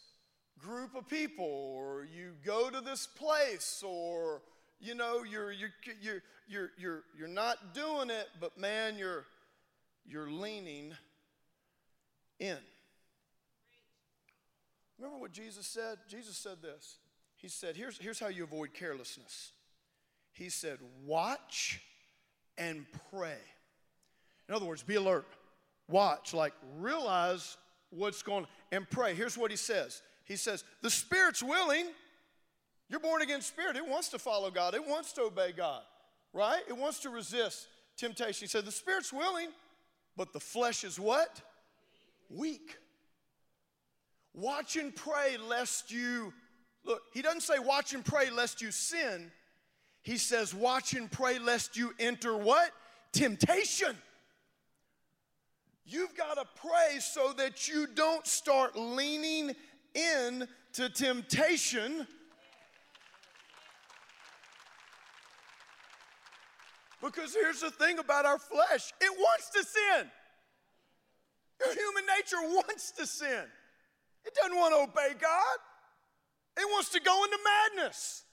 group 0.59 0.95
of 0.95 1.09
people, 1.09 1.47
or 1.47 2.07
you 2.15 2.33
go 2.45 2.69
to 2.69 2.83
this 2.83 3.07
place, 3.07 3.83
or 3.87 4.43
you 4.79 4.95
know, 4.95 5.23
you're 5.25 5.51
you're 5.51 5.71
you're 6.03 6.23
you're 6.49 6.71
you're, 6.79 7.03
you're 7.17 7.29
not 7.29 7.73
doing 7.73 8.11
it, 8.11 8.29
but 8.41 8.59
man, 8.59 8.99
you're 8.99 9.25
you're 10.07 10.31
leaning 10.31 10.93
in. 12.39 12.59
Remember 14.99 15.19
what 15.19 15.33
Jesus 15.33 15.67
said? 15.67 15.99
Jesus 16.09 16.37
said 16.37 16.61
this. 16.61 16.99
He 17.39 17.49
said, 17.49 17.77
here's, 17.77 17.97
here's 17.99 18.19
how 18.19 18.29
you 18.29 18.45
avoid 18.45 18.75
carelessness. 18.75 19.53
He 20.33 20.51
said, 20.51 20.79
watch 21.07 21.81
and 22.59 22.85
pray. 23.11 23.39
In 24.49 24.55
other 24.55 24.67
words, 24.67 24.83
be 24.83 24.97
alert. 24.97 25.27
Watch, 25.89 26.35
like 26.35 26.53
realize 26.79 27.57
what's 27.91 28.23
going 28.23 28.45
on, 28.45 28.51
and 28.73 28.91
pray. 28.91 29.15
Here's 29.15 29.39
what 29.39 29.51
he 29.51 29.57
says 29.57 30.03
He 30.25 30.37
says, 30.37 30.65
The 30.83 30.91
spirit's 30.91 31.43
willing. 31.43 31.87
You're 32.91 33.01
born 33.01 33.21
again 33.21 33.43
spirit. 33.43 33.77
It 33.77 33.87
wants 33.87 34.09
to 34.11 34.19
follow 34.19 34.51
God, 34.51 34.75
it 34.75 34.87
wants 34.87 35.13
to 35.15 35.23
obey 35.23 35.53
God, 35.53 35.83
right? 36.33 36.63
It 36.69 36.77
wants 36.77 37.01
to 37.01 37.11
resist 37.11 37.69
temptation. 37.97 38.41
He 38.41 38.47
said, 38.47 38.65
The 38.65 38.73
spirit's 38.73 39.13
willing, 39.13 39.49
but 40.17 40.33
the 40.33 40.41
flesh 40.41 40.85
is 40.85 40.99
what? 40.99 41.41
Weak. 42.29 42.77
Watch 44.35 44.77
and 44.77 44.95
pray 44.95 45.37
lest 45.49 45.91
you 45.91 46.33
Look, 46.85 47.03
he 47.13 47.23
doesn't 47.23 47.43
say 47.43 47.59
watch 47.59 47.93
and 47.93 48.05
pray 48.05 48.31
lest 48.31 48.63
you 48.63 48.71
sin. 48.71 49.31
He 50.03 50.17
says 50.17 50.55
watch 50.55 50.95
and 50.95 51.11
pray 51.11 51.39
lest 51.39 51.77
you 51.77 51.93
enter 51.99 52.37
what? 52.37 52.71
Temptation. 53.13 53.97
You've 55.85 56.15
got 56.15 56.35
to 56.35 56.45
pray 56.57 56.99
so 57.01 57.33
that 57.39 57.69
you 57.69 57.87
don't 57.87 58.27
start 58.27 58.77
leaning 58.77 59.55
in 59.95 60.47
to 60.75 60.89
temptation. 60.89 62.07
Because 67.03 67.35
here's 67.35 67.61
the 67.61 67.71
thing 67.71 67.99
about 67.99 68.27
our 68.27 68.39
flesh 68.39 68.93
it 69.01 69.19
wants 69.19 69.51
to 69.51 69.65
sin. 69.65 70.11
Your 71.61 71.75
human 71.75 72.05
nature 72.17 72.55
wants 72.55 72.93
to 72.93 73.07
sin, 73.07 73.45
it 74.25 74.35
doesn't 74.35 74.57
want 74.57 74.75
to 74.75 74.81
obey 74.81 75.15
God. 75.19 75.59
He 76.59 76.65
wants 76.65 76.89
to 76.91 77.01
go 77.01 77.25
into 77.25 77.39
madness. 77.77 78.25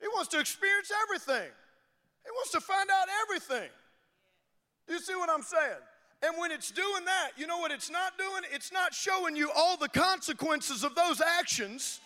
He 0.00 0.06
wants 0.08 0.28
to 0.28 0.38
experience 0.38 0.92
everything. 1.02 1.50
He 2.24 2.30
wants 2.30 2.52
to 2.52 2.60
find 2.60 2.88
out 2.88 3.08
everything. 3.22 3.68
You 4.88 5.00
see 5.00 5.16
what 5.16 5.28
I'm 5.28 5.42
saying? 5.42 5.82
And 6.22 6.34
when 6.38 6.52
it's 6.52 6.70
doing 6.70 7.04
that, 7.04 7.30
you 7.36 7.46
know 7.46 7.58
what 7.58 7.72
it's 7.72 7.90
not 7.90 8.16
doing? 8.16 8.42
It's 8.52 8.72
not 8.72 8.94
showing 8.94 9.34
you 9.34 9.50
all 9.56 9.76
the 9.76 9.88
consequences 9.88 10.84
of 10.84 10.94
those 10.94 11.20
actions. 11.20 12.00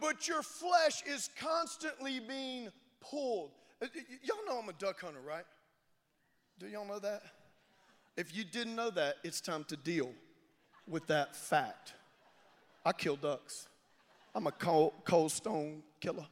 But 0.00 0.28
your 0.28 0.42
flesh 0.42 1.02
is 1.06 1.30
constantly 1.38 2.20
being 2.20 2.68
pulled. 3.00 3.52
Uh, 3.80 3.86
y'all 4.22 4.36
know 4.46 4.60
I'm 4.62 4.68
a 4.68 4.74
duck 4.74 5.00
hunter, 5.00 5.20
right? 5.26 5.44
Do 6.58 6.66
y'all 6.66 6.86
know 6.86 6.98
that? 6.98 7.22
If 8.18 8.36
you 8.36 8.44
didn't 8.44 8.76
know 8.76 8.90
that, 8.90 9.16
it's 9.24 9.40
time 9.40 9.64
to 9.64 9.76
deal 9.76 10.10
with 10.88 11.06
that 11.08 11.34
fact. 11.36 11.94
I 12.84 12.92
kill 12.92 13.16
ducks. 13.16 13.68
I'm 14.34 14.46
a 14.46 14.52
cold, 14.52 14.92
cold 15.04 15.30
stone 15.30 15.82
killer. 16.00 16.26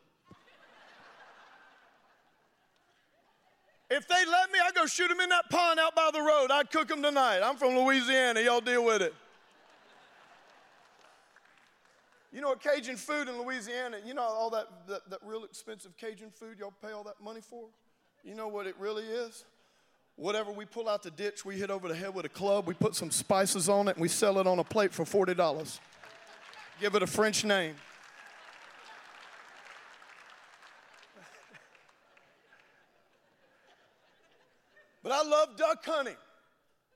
If 3.90 4.06
they 4.06 4.24
let 4.30 4.52
me, 4.52 4.58
I'd 4.64 4.74
go 4.74 4.86
shoot 4.86 5.08
them 5.08 5.18
in 5.18 5.28
that 5.30 5.50
pond 5.50 5.80
out 5.80 5.96
by 5.96 6.10
the 6.12 6.20
road. 6.20 6.50
I'd 6.52 6.70
cook 6.70 6.86
them 6.88 7.02
tonight. 7.02 7.40
I'm 7.42 7.56
from 7.56 7.76
Louisiana. 7.76 8.40
Y'all 8.40 8.60
deal 8.60 8.84
with 8.84 9.02
it. 9.02 9.12
You 12.32 12.40
know 12.40 12.54
Cajun 12.54 12.96
food 12.96 13.28
in 13.28 13.42
Louisiana, 13.42 13.98
you 14.06 14.14
know 14.14 14.22
all 14.22 14.50
that, 14.50 14.66
that, 14.86 15.10
that 15.10 15.18
real 15.24 15.42
expensive 15.42 15.96
Cajun 15.96 16.30
food 16.30 16.58
y'all 16.60 16.72
pay 16.80 16.92
all 16.92 17.02
that 17.04 17.20
money 17.20 17.40
for? 17.40 17.64
You 18.22 18.36
know 18.36 18.46
what 18.46 18.68
it 18.68 18.76
really 18.78 19.04
is? 19.04 19.44
Whatever 20.20 20.52
we 20.52 20.66
pull 20.66 20.87
out 20.87 21.02
the 21.02 21.11
ditch, 21.11 21.46
we 21.46 21.56
hit 21.56 21.70
over 21.70 21.88
the 21.88 21.94
head 21.94 22.14
with 22.14 22.26
a 22.26 22.28
club, 22.28 22.66
we 22.66 22.74
put 22.74 22.94
some 22.94 23.11
spices 23.11 23.70
on 23.70 23.88
it, 23.88 23.96
and 23.96 24.02
we 24.02 24.09
sell 24.09 24.38
it 24.38 24.46
on 24.46 24.59
a 24.59 24.64
plate 24.64 24.92
for 24.92 25.04
$40. 25.04 25.80
Give 26.78 26.94
it 26.94 27.02
a 27.02 27.06
French 27.06 27.42
name. 27.42 27.74
but 35.02 35.11
I 35.11 35.22
love 35.26 35.56
duck 35.56 35.83
hunting. 35.85 36.16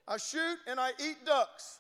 I 0.07 0.19
shoot 0.19 0.59
and 0.67 0.79
I 0.79 0.91
eat 1.03 1.25
ducks. 1.25 1.79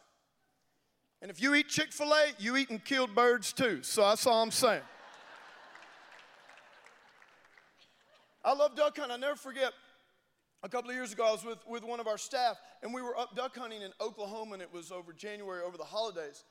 And 1.20 1.30
if 1.30 1.42
you 1.42 1.54
eat 1.54 1.68
Chick 1.68 1.92
fil 1.92 2.10
A, 2.12 2.32
you 2.38 2.56
eating 2.56 2.78
killed 2.78 3.14
birds 3.14 3.52
too. 3.52 3.82
So 3.82 4.00
that's 4.00 4.26
all 4.26 4.42
I'm 4.42 4.50
saying. 4.50 4.80
I 8.42 8.54
love 8.54 8.74
duck 8.74 8.96
hunting. 8.96 9.14
I 9.14 9.18
never 9.18 9.36
forget 9.36 9.72
a 10.64 10.68
couple 10.68 10.88
of 10.88 10.96
years 10.96 11.12
ago, 11.12 11.26
I 11.28 11.32
was 11.32 11.44
with, 11.44 11.58
with 11.68 11.84
one 11.84 12.00
of 12.00 12.08
our 12.08 12.16
staff, 12.16 12.56
and 12.82 12.92
we 12.92 13.02
were 13.02 13.16
up 13.18 13.36
duck 13.36 13.54
hunting 13.56 13.82
in 13.82 13.92
Oklahoma, 14.00 14.54
and 14.54 14.62
it 14.62 14.72
was 14.72 14.90
over 14.90 15.12
January, 15.12 15.62
over 15.62 15.76
the 15.76 15.84
holidays. 15.84 16.42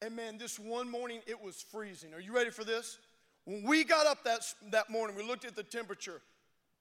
And 0.00 0.16
man, 0.16 0.38
this 0.38 0.58
one 0.58 0.90
morning, 0.90 1.20
it 1.26 1.40
was 1.40 1.62
freezing. 1.70 2.14
Are 2.14 2.20
you 2.20 2.34
ready 2.34 2.48
for 2.48 2.64
this? 2.64 2.98
When 3.44 3.62
we 3.62 3.84
got 3.84 4.06
up 4.06 4.24
that, 4.24 4.40
that 4.70 4.88
morning, 4.88 5.16
we 5.16 5.22
looked 5.22 5.44
at 5.44 5.54
the 5.54 5.62
temperature. 5.62 6.22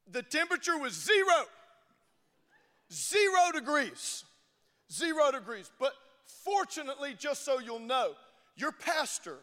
The 0.10 0.24
temperature 0.24 0.78
was 0.78 0.94
zero. 0.94 1.46
Zero 2.92 3.52
degrees. 3.54 4.24
Zero 4.90 5.30
degrees. 5.32 5.70
But 5.80 5.92
fortunately, 6.46 7.16
just 7.20 7.44
so 7.44 7.60
you'll 7.60 7.80
know, 7.80 8.14
your 8.56 8.72
pastor 8.72 9.40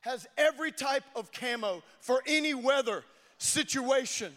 has 0.00 0.26
every 0.36 0.72
type 0.72 1.04
of 1.14 1.30
camo 1.30 1.84
for 2.00 2.20
any 2.26 2.52
weather 2.52 3.04
situation. 3.38 4.32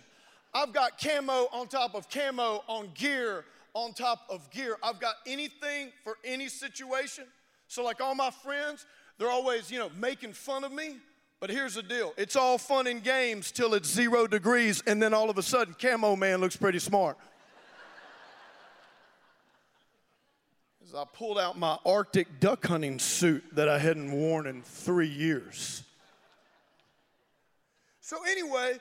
I've 0.53 0.71
got 0.71 1.01
camo 1.01 1.47
on 1.51 1.67
top 1.67 1.95
of 1.95 2.09
camo 2.09 2.63
on 2.67 2.91
gear 2.93 3.43
on 3.73 3.93
top 3.93 4.27
of 4.29 4.49
gear. 4.51 4.77
I've 4.83 4.99
got 4.99 5.15
anything 5.25 5.91
for 6.03 6.17
any 6.23 6.47
situation. 6.47 7.25
So, 7.67 7.83
like 7.83 8.01
all 8.01 8.13
my 8.13 8.29
friends, 8.29 8.85
they're 9.17 9.31
always, 9.31 9.71
you 9.71 9.79
know, 9.79 9.89
making 9.99 10.33
fun 10.33 10.63
of 10.63 10.71
me. 10.71 10.97
But 11.39 11.49
here's 11.49 11.73
the 11.73 11.83
deal 11.83 12.13
it's 12.17 12.35
all 12.35 12.57
fun 12.57 12.87
and 12.87 13.03
games 13.03 13.51
till 13.51 13.73
it's 13.73 13.89
zero 13.89 14.27
degrees, 14.27 14.83
and 14.85 15.01
then 15.01 15.13
all 15.13 15.29
of 15.29 15.37
a 15.37 15.43
sudden, 15.43 15.75
Camo 15.79 16.15
Man 16.15 16.39
looks 16.39 16.55
pretty 16.55 16.79
smart. 16.79 17.17
As 20.85 20.93
I 20.93 21.03
pulled 21.11 21.39
out 21.39 21.57
my 21.57 21.77
Arctic 21.85 22.39
duck 22.39 22.67
hunting 22.67 22.99
suit 22.99 23.43
that 23.53 23.67
I 23.67 23.79
hadn't 23.79 24.11
worn 24.11 24.47
in 24.47 24.61
three 24.61 25.09
years. 25.09 25.83
So, 27.99 28.17
anyway, 28.29 28.79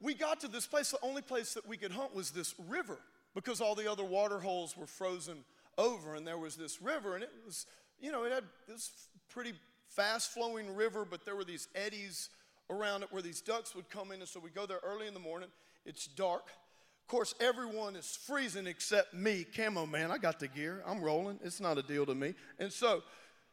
we 0.00 0.14
got 0.14 0.40
to 0.40 0.48
this 0.48 0.66
place. 0.66 0.90
The 0.90 0.98
only 1.02 1.22
place 1.22 1.54
that 1.54 1.66
we 1.66 1.76
could 1.76 1.92
hunt 1.92 2.14
was 2.14 2.30
this 2.30 2.54
river 2.68 2.98
because 3.34 3.60
all 3.60 3.74
the 3.74 3.90
other 3.90 4.04
water 4.04 4.40
holes 4.40 4.76
were 4.76 4.86
frozen 4.86 5.44
over, 5.78 6.14
and 6.14 6.26
there 6.26 6.38
was 6.38 6.56
this 6.56 6.82
river, 6.82 7.14
and 7.14 7.22
it 7.22 7.30
was, 7.46 7.66
you 8.00 8.10
know, 8.10 8.24
it 8.24 8.32
had 8.32 8.44
this 8.68 8.90
pretty 9.28 9.52
fast 9.88 10.32
flowing 10.32 10.74
river, 10.74 11.06
but 11.08 11.24
there 11.24 11.36
were 11.36 11.44
these 11.44 11.68
eddies 11.74 12.30
around 12.68 13.02
it 13.02 13.12
where 13.12 13.22
these 13.22 13.40
ducks 13.40 13.74
would 13.74 13.88
come 13.90 14.12
in. 14.12 14.20
And 14.20 14.28
so 14.28 14.40
we 14.40 14.50
go 14.50 14.66
there 14.66 14.80
early 14.84 15.06
in 15.06 15.14
the 15.14 15.20
morning. 15.20 15.48
It's 15.84 16.06
dark. 16.06 16.44
Of 16.46 17.08
course, 17.08 17.34
everyone 17.40 17.96
is 17.96 18.18
freezing 18.26 18.66
except 18.66 19.12
me, 19.12 19.44
Camo 19.44 19.86
Man. 19.86 20.10
I 20.10 20.18
got 20.18 20.38
the 20.38 20.46
gear. 20.46 20.82
I'm 20.86 21.00
rolling. 21.00 21.40
It's 21.42 21.60
not 21.60 21.76
a 21.76 21.82
deal 21.82 22.06
to 22.06 22.14
me. 22.14 22.34
And 22.58 22.72
so, 22.72 23.02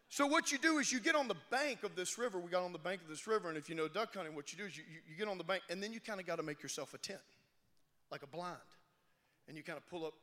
so 0.10 0.26
what 0.26 0.52
you 0.52 0.58
do 0.58 0.78
is 0.80 0.92
you 0.92 1.00
get 1.00 1.16
on 1.16 1.28
the 1.28 1.36
bank 1.52 1.84
of 1.84 1.96
this 1.96 2.18
river. 2.18 2.40
We 2.40 2.50
got 2.50 2.64
on 2.64 2.72
the 2.72 2.80
bank 2.80 3.02
of 3.02 3.10
this 3.10 3.28
river, 3.28 3.50
and 3.50 3.58
if 3.58 3.70
you 3.70 3.76
know 3.76 3.88
duck 3.88 4.16
hunting, 4.16 4.36
what 4.36 4.52
you 4.52 4.58
do 4.58 4.66
is 4.66 4.78
you, 4.78 4.84
you, 4.92 5.00
you 5.10 5.16
get 5.18 5.28
on 5.28 5.38
the 5.38 5.44
bank, 5.44 5.64
and 5.70 5.82
then 5.82 5.94
you 5.94 6.00
kind 6.00 6.20
of 6.20 6.26
got 6.26 6.38
to 6.38 6.44
make 6.44 6.64
yourself 6.64 6.94
a 6.94 6.98
tent, 6.98 7.20
like 8.12 8.24
a 8.24 8.28
blind. 8.28 8.58
And 9.48 9.56
you 9.56 9.64
kind 9.64 9.78
of 9.78 9.88
pull 9.90 10.06
up, 10.06 10.14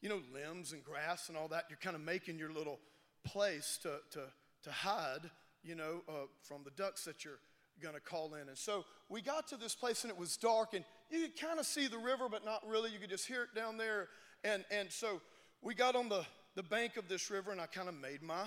you 0.00 0.08
know, 0.08 0.20
limbs 0.32 0.72
and 0.72 0.82
grass 0.84 1.28
and 1.28 1.38
all 1.38 1.48
that. 1.48 1.64
You're 1.68 1.78
kind 1.78 1.94
of 1.94 2.02
making 2.02 2.38
your 2.38 2.52
little 2.52 2.80
place 3.24 3.78
to, 3.82 3.98
to, 4.12 4.20
to 4.64 4.72
hide 4.72 5.30
you 5.64 5.74
know, 5.74 6.02
uh, 6.08 6.26
from 6.42 6.62
the 6.64 6.70
ducks 6.70 7.04
that 7.04 7.24
you're 7.24 7.40
going 7.82 7.94
to 7.94 8.00
call 8.00 8.34
in. 8.34 8.48
And 8.48 8.56
so 8.56 8.84
we 9.08 9.22
got 9.22 9.48
to 9.48 9.56
this 9.56 9.74
place 9.74 10.04
and 10.04 10.10
it 10.10 10.18
was 10.18 10.36
dark 10.36 10.74
and 10.74 10.84
you 11.10 11.22
could 11.22 11.40
kind 11.40 11.58
of 11.58 11.66
see 11.66 11.86
the 11.86 11.98
river, 11.98 12.28
but 12.30 12.44
not 12.44 12.62
really. 12.68 12.90
You 12.90 12.98
could 12.98 13.10
just 13.10 13.26
hear 13.26 13.42
it 13.42 13.54
down 13.54 13.76
there. 13.76 14.08
And, 14.44 14.64
and 14.70 14.92
so 14.92 15.20
we 15.62 15.74
got 15.74 15.96
on 15.96 16.08
the, 16.08 16.24
the 16.54 16.62
bank 16.62 16.96
of 16.96 17.08
this 17.08 17.30
river 17.30 17.50
and 17.50 17.60
I 17.60 17.66
kind 17.66 17.88
of 17.88 17.94
made 17.94 18.22
my 18.22 18.44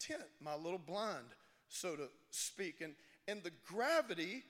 tent, 0.00 0.24
my 0.42 0.54
little 0.56 0.78
blind, 0.78 1.26
so 1.68 1.94
to 1.94 2.08
speak. 2.30 2.80
And, 2.80 2.94
and 3.28 3.42
the 3.42 3.52
gravity 3.66 4.42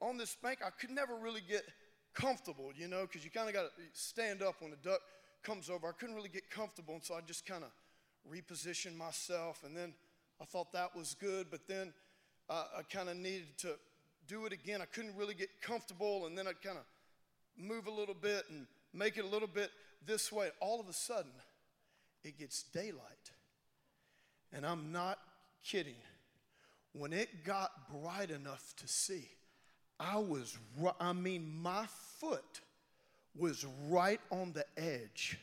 on 0.00 0.16
this 0.16 0.36
bank, 0.42 0.60
I 0.64 0.70
could 0.70 0.90
never 0.90 1.16
really 1.16 1.42
get 1.48 1.64
comfortable, 2.14 2.70
you 2.76 2.88
know, 2.88 3.02
because 3.02 3.24
you 3.24 3.30
kind 3.30 3.48
of 3.48 3.54
got 3.54 3.62
to 3.62 3.70
stand 3.92 4.42
up 4.42 4.56
when 4.60 4.72
a 4.72 4.76
duck 4.76 5.00
comes 5.42 5.70
over. 5.70 5.88
I 5.88 5.92
couldn't 5.92 6.14
really 6.14 6.28
get 6.28 6.50
comfortable. 6.50 6.94
And 6.94 7.02
so 7.02 7.14
I 7.14 7.20
just 7.20 7.46
kind 7.46 7.64
of 7.64 7.70
repositioned 8.30 8.96
myself 8.96 9.62
and 9.64 9.76
then 9.76 9.94
I 10.40 10.44
thought 10.44 10.72
that 10.72 10.94
was 10.94 11.14
good, 11.14 11.48
but 11.50 11.66
then 11.66 11.92
uh, 12.48 12.64
I 12.78 12.82
kind 12.82 13.08
of 13.08 13.16
needed 13.16 13.58
to 13.58 13.74
do 14.26 14.46
it 14.46 14.52
again. 14.52 14.80
I 14.80 14.84
couldn't 14.84 15.16
really 15.16 15.34
get 15.34 15.48
comfortable, 15.60 16.26
and 16.26 16.38
then 16.38 16.46
I'd 16.46 16.62
kind 16.62 16.78
of 16.78 16.84
move 17.56 17.86
a 17.86 17.90
little 17.90 18.14
bit 18.14 18.44
and 18.48 18.66
make 18.94 19.16
it 19.16 19.24
a 19.24 19.26
little 19.26 19.48
bit 19.48 19.70
this 20.06 20.30
way. 20.30 20.50
All 20.60 20.80
of 20.80 20.88
a 20.88 20.92
sudden, 20.92 21.32
it 22.22 22.38
gets 22.38 22.62
daylight. 22.62 23.32
And 24.52 24.64
I'm 24.66 24.92
not 24.92 25.18
kidding. 25.64 25.94
When 26.92 27.12
it 27.12 27.44
got 27.44 27.70
bright 28.02 28.30
enough 28.30 28.74
to 28.78 28.88
see, 28.88 29.28
I 30.00 30.16
was, 30.18 30.56
I 31.00 31.12
mean, 31.12 31.60
my 31.60 31.86
foot 32.18 32.60
was 33.36 33.66
right 33.88 34.20
on 34.30 34.52
the 34.52 34.64
edge 34.76 35.38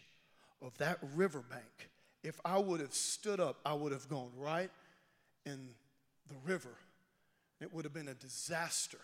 of 0.62 0.78
that 0.80 1.00
riverbank. 1.16 1.90
If 2.24 2.40
I 2.44 2.58
would 2.58 2.80
have 2.80 2.94
stood 2.94 3.40
up, 3.40 3.60
I 3.66 3.74
would 3.74 3.92
have 3.92 4.10
gone 4.10 4.32
right 4.38 4.72
in 5.46 5.70
the 6.28 6.36
river. 6.44 6.76
It 7.62 7.74
would 7.74 7.86
have 7.86 7.94
been 7.94 8.08
a 8.08 8.16
disaster. 8.16 9.00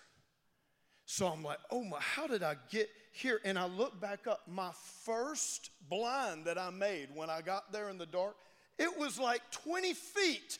So 1.05 1.27
I'm 1.27 1.43
like, 1.43 1.59
oh 1.71 1.83
my, 1.83 1.97
how 1.99 2.25
did 2.25 2.41
I 2.41 2.55
get 2.69 2.89
here? 3.11 3.39
And 3.43 3.59
I 3.59 3.65
look 3.65 3.99
back 3.99 4.27
up. 4.27 4.41
My 4.47 4.71
first 5.05 5.69
blind 5.89 6.45
that 6.45 6.57
I 6.57 6.69
made 6.69 7.09
when 7.13 7.29
I 7.29 7.41
got 7.41 7.71
there 7.71 7.89
in 7.89 7.97
the 7.97 8.05
dark, 8.05 8.35
it 8.81 8.97
was 8.97 9.19
like 9.19 9.41
20 9.51 9.93
feet 9.93 10.57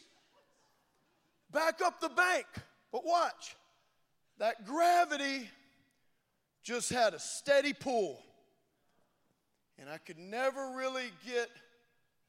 back 1.51 1.81
up 1.83 1.99
the 1.99 2.09
bank. 2.09 2.45
But 2.91 3.03
watch, 3.03 3.55
that 4.37 4.63
gravity 4.65 5.49
just 6.61 6.91
had 6.91 7.15
a 7.15 7.19
steady 7.19 7.73
pull. 7.73 8.21
And 9.79 9.89
I 9.89 9.97
could 9.97 10.19
never 10.19 10.75
really 10.77 11.09
get, 11.25 11.49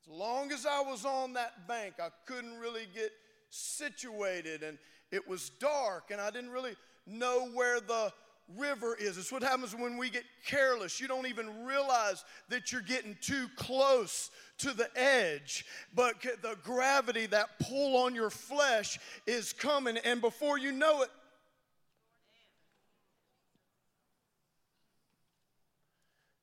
as 0.01 0.09
long 0.09 0.51
as 0.51 0.65
I 0.65 0.81
was 0.81 1.05
on 1.05 1.35
that 1.35 1.69
bank, 1.69 1.95
I 2.03 2.09
couldn't 2.25 2.59
really 2.59 2.87
get 2.95 3.13
situated 3.51 4.63
and 4.63 4.79
it 5.11 5.29
was 5.29 5.51
dark 5.51 6.11
and 6.11 6.23
I 6.23 6.31
didn't 6.31 6.53
really 6.53 6.75
know 7.07 7.51
where 7.51 7.81
the 7.81 8.11
river 8.57 8.97
is. 8.99 9.19
It's 9.19 9.33
what 9.33 9.43
happens 9.43 9.75
when 9.75 9.97
we 9.97 10.11
get 10.11 10.25
careless. 10.47 11.01
You 11.01 11.09
don't 11.09 11.27
even 11.27 11.65
realize 11.65 12.25
that 12.49 12.73
you're 12.73 12.81
getting 12.81 13.17
too 13.21 13.49
close 13.57 14.31
to 14.59 14.73
the 14.73 14.89
edge, 14.97 15.65
but 15.95 16.21
the 16.43 16.57
gravity, 16.63 17.27
that 17.27 17.59
pull 17.61 17.97
on 17.97 18.15
your 18.15 18.31
flesh 18.31 18.99
is 19.27 19.53
coming, 19.53 19.99
and 19.99 20.21
before 20.21 20.59
you 20.59 20.73
know 20.73 21.03
it, 21.03 21.11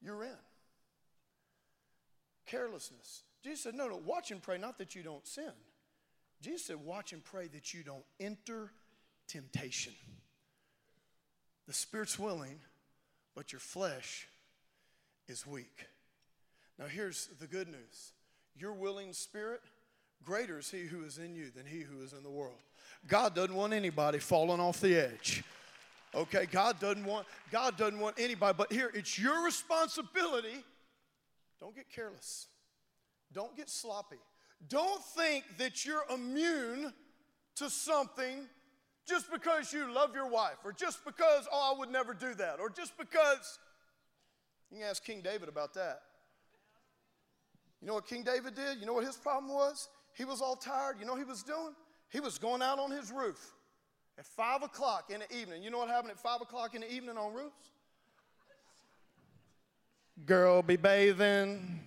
you're 0.01 0.23
in. 0.23 0.29
Carelessness. 2.45 3.23
Jesus 3.43 3.61
said, 3.61 3.75
No, 3.75 3.87
no, 3.87 3.97
watch 3.97 4.31
and 4.31 4.41
pray, 4.41 4.57
not 4.57 4.77
that 4.79 4.95
you 4.95 5.03
don't 5.03 5.25
sin. 5.27 5.51
Jesus 6.41 6.65
said, 6.65 6.77
Watch 6.77 7.13
and 7.13 7.23
pray 7.23 7.47
that 7.47 7.73
you 7.73 7.83
don't 7.83 8.05
enter 8.19 8.71
temptation. 9.27 9.93
The 11.69 11.75
spirit's 11.75 12.17
willing, 12.17 12.59
but 13.35 13.51
your 13.51 13.59
flesh 13.59 14.27
is 15.27 15.45
weak. 15.45 15.85
Now, 16.79 16.87
here's 16.87 17.27
the 17.39 17.45
good 17.45 17.67
news 17.67 18.13
your 18.57 18.73
willing 18.73 19.13
spirit, 19.13 19.61
greater 20.25 20.57
is 20.57 20.71
he 20.71 20.87
who 20.87 21.03
is 21.03 21.19
in 21.19 21.35
you 21.35 21.51
than 21.55 21.67
he 21.67 21.81
who 21.81 22.01
is 22.01 22.11
in 22.11 22.23
the 22.23 22.29
world. 22.31 22.57
God 23.07 23.35
doesn't 23.35 23.53
want 23.53 23.73
anybody 23.73 24.17
falling 24.17 24.59
off 24.59 24.81
the 24.81 24.95
edge. 24.95 25.43
Okay, 26.15 26.47
God 26.47 26.79
doesn't 26.79 27.05
want 27.05 27.27
God 27.51 27.77
doesn't 27.77 27.99
want 27.99 28.15
anybody, 28.17 28.55
but 28.57 28.73
here 28.73 28.89
it's 28.95 29.19
your 29.19 29.45
responsibility. 29.45 30.63
Don't 31.59 31.75
get 31.75 31.87
careless. 31.87 32.47
Don't 33.31 33.55
get 33.55 33.69
sloppy. 33.69 34.17
Don't 34.69 35.03
think 35.03 35.43
that 35.59 35.85
you're 35.85 36.05
immune 36.11 36.91
to 37.57 37.69
something 37.69 38.47
just 39.07 39.31
because 39.31 39.73
you 39.73 39.91
love 39.93 40.13
your 40.13 40.27
wife, 40.27 40.57
or 40.63 40.71
just 40.71 41.03
because, 41.05 41.47
oh, 41.51 41.73
I 41.73 41.79
would 41.79 41.89
never 41.89 42.13
do 42.13 42.33
that, 42.35 42.59
or 42.59 42.69
just 42.69 42.97
because. 42.97 43.59
You 44.71 44.77
can 44.77 44.87
ask 44.87 45.03
King 45.03 45.21
David 45.21 45.49
about 45.49 45.73
that. 45.73 46.01
You 47.81 47.87
know 47.87 47.95
what 47.95 48.07
King 48.07 48.23
David 48.23 48.55
did? 48.55 48.79
You 48.79 48.85
know 48.85 48.93
what 48.93 49.05
his 49.05 49.15
problem 49.15 49.51
was? 49.51 49.89
He 50.13 50.25
was 50.25 50.41
all 50.41 50.55
tired. 50.55 50.97
You 50.99 51.05
know 51.05 51.13
what 51.13 51.19
he 51.19 51.27
was 51.27 51.41
doing? 51.41 51.73
He 52.09 52.19
was 52.19 52.37
going 52.37 52.61
out 52.61 52.77
on 52.77 52.91
his 52.91 53.11
roof 53.11 53.53
at 54.17 54.25
five 54.25 54.61
o'clock 54.61 55.09
in 55.09 55.21
the 55.21 55.35
evening. 55.35 55.63
You 55.63 55.71
know 55.71 55.79
what 55.79 55.89
happened 55.89 56.11
at 56.11 56.19
five 56.19 56.41
o'clock 56.41 56.75
in 56.75 56.81
the 56.81 56.93
evening 56.93 57.17
on 57.17 57.33
roofs? 57.33 57.71
Girl 60.25 60.61
be 60.61 60.75
bathing, 60.75 61.79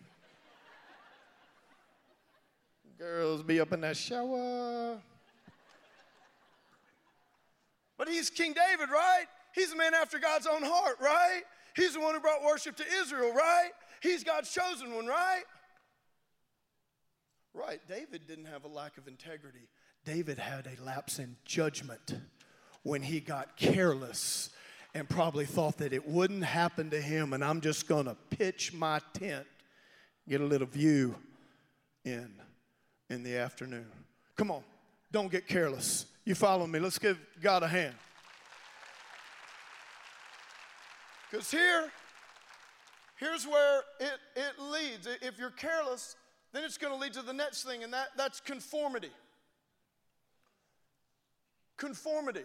Girls 3.02 3.42
be 3.42 3.58
up 3.60 3.72
in 3.72 3.80
that 3.80 3.96
shower. 3.96 4.96
But 8.02 8.10
he's 8.10 8.30
King 8.30 8.52
David, 8.52 8.90
right? 8.90 9.26
He's 9.54 9.72
a 9.72 9.76
man 9.76 9.94
after 9.94 10.18
God's 10.18 10.48
own 10.48 10.64
heart, 10.64 10.96
right? 11.00 11.42
He's 11.76 11.94
the 11.94 12.00
one 12.00 12.14
who 12.14 12.20
brought 12.20 12.42
worship 12.42 12.76
to 12.78 12.84
Israel, 13.00 13.32
right? 13.32 13.70
He's 14.00 14.24
God's 14.24 14.52
chosen 14.52 14.92
one, 14.92 15.06
right? 15.06 15.44
Right. 17.54 17.78
David 17.86 18.26
didn't 18.26 18.46
have 18.46 18.64
a 18.64 18.68
lack 18.68 18.98
of 18.98 19.06
integrity. 19.06 19.68
David 20.04 20.36
had 20.36 20.66
a 20.66 20.84
lapse 20.84 21.20
in 21.20 21.36
judgment 21.44 22.18
when 22.82 23.02
he 23.02 23.20
got 23.20 23.56
careless 23.56 24.50
and 24.96 25.08
probably 25.08 25.46
thought 25.46 25.78
that 25.78 25.92
it 25.92 26.04
wouldn't 26.04 26.42
happen 26.42 26.90
to 26.90 27.00
him, 27.00 27.32
and 27.32 27.44
I'm 27.44 27.60
just 27.60 27.86
going 27.86 28.06
to 28.06 28.16
pitch 28.30 28.72
my 28.72 29.00
tent, 29.12 29.46
get 30.28 30.40
a 30.40 30.44
little 30.44 30.66
view 30.66 31.14
in 32.04 32.32
in 33.10 33.22
the 33.22 33.36
afternoon. 33.36 33.86
Come 34.36 34.50
on, 34.50 34.64
don't 35.12 35.30
get 35.30 35.46
careless. 35.46 36.06
You 36.24 36.34
follow 36.34 36.66
me. 36.66 36.78
Let's 36.78 36.98
give 36.98 37.18
God 37.40 37.62
a 37.62 37.68
hand. 37.68 37.94
Because 41.30 41.50
here, 41.50 41.90
here's 43.18 43.46
where 43.46 43.80
it, 43.98 44.18
it 44.36 44.60
leads. 44.60 45.08
If 45.22 45.38
you're 45.38 45.50
careless, 45.50 46.14
then 46.52 46.62
it's 46.62 46.76
going 46.76 46.92
to 46.92 46.98
lead 46.98 47.14
to 47.14 47.22
the 47.22 47.32
next 47.32 47.64
thing, 47.64 47.82
and 47.82 47.92
that, 47.92 48.08
that's 48.16 48.38
conformity. 48.40 49.10
Conformity. 51.78 52.44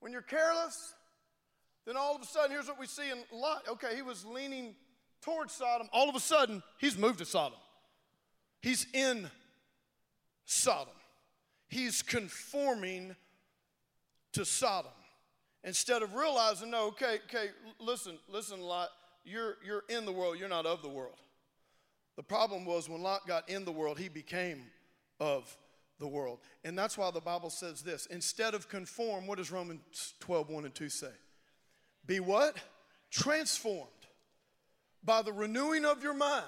When 0.00 0.12
you're 0.12 0.20
careless, 0.20 0.94
then 1.86 1.96
all 1.96 2.14
of 2.14 2.22
a 2.22 2.26
sudden, 2.26 2.50
here's 2.50 2.68
what 2.68 2.78
we 2.78 2.86
see 2.86 3.10
in 3.10 3.18
Lot. 3.32 3.62
Okay, 3.68 3.96
he 3.96 4.02
was 4.02 4.24
leaning 4.24 4.74
towards 5.22 5.52
Sodom. 5.52 5.88
All 5.92 6.08
of 6.08 6.14
a 6.14 6.20
sudden, 6.20 6.62
he's 6.78 6.98
moved 6.98 7.18
to 7.18 7.24
Sodom. 7.24 7.58
He's 8.60 8.86
in 8.92 9.30
Sodom. 10.44 10.94
He's 11.72 12.02
conforming 12.02 13.16
to 14.34 14.44
Sodom. 14.44 14.92
Instead 15.64 16.02
of 16.02 16.12
realizing, 16.14 16.70
no, 16.70 16.88
okay, 16.88 17.18
okay, 17.24 17.46
listen, 17.80 18.18
listen, 18.28 18.60
Lot, 18.60 18.90
you're, 19.24 19.56
you're 19.64 19.84
in 19.88 20.04
the 20.04 20.12
world, 20.12 20.38
you're 20.38 20.50
not 20.50 20.66
of 20.66 20.82
the 20.82 20.90
world. 20.90 21.16
The 22.16 22.22
problem 22.22 22.66
was 22.66 22.90
when 22.90 23.02
Lot 23.02 23.26
got 23.26 23.48
in 23.48 23.64
the 23.64 23.72
world, 23.72 23.98
he 23.98 24.10
became 24.10 24.64
of 25.18 25.56
the 25.98 26.06
world. 26.06 26.40
And 26.62 26.76
that's 26.76 26.98
why 26.98 27.10
the 27.10 27.22
Bible 27.22 27.48
says 27.48 27.80
this 27.80 28.04
instead 28.04 28.52
of 28.52 28.68
conform, 28.68 29.26
what 29.26 29.38
does 29.38 29.50
Romans 29.50 30.12
12, 30.20 30.50
1 30.50 30.66
and 30.66 30.74
2 30.74 30.90
say? 30.90 31.06
Be 32.04 32.20
what? 32.20 32.54
Transformed 33.10 33.88
by 35.02 35.22
the 35.22 35.32
renewing 35.32 35.86
of 35.86 36.02
your 36.02 36.12
mind. 36.12 36.44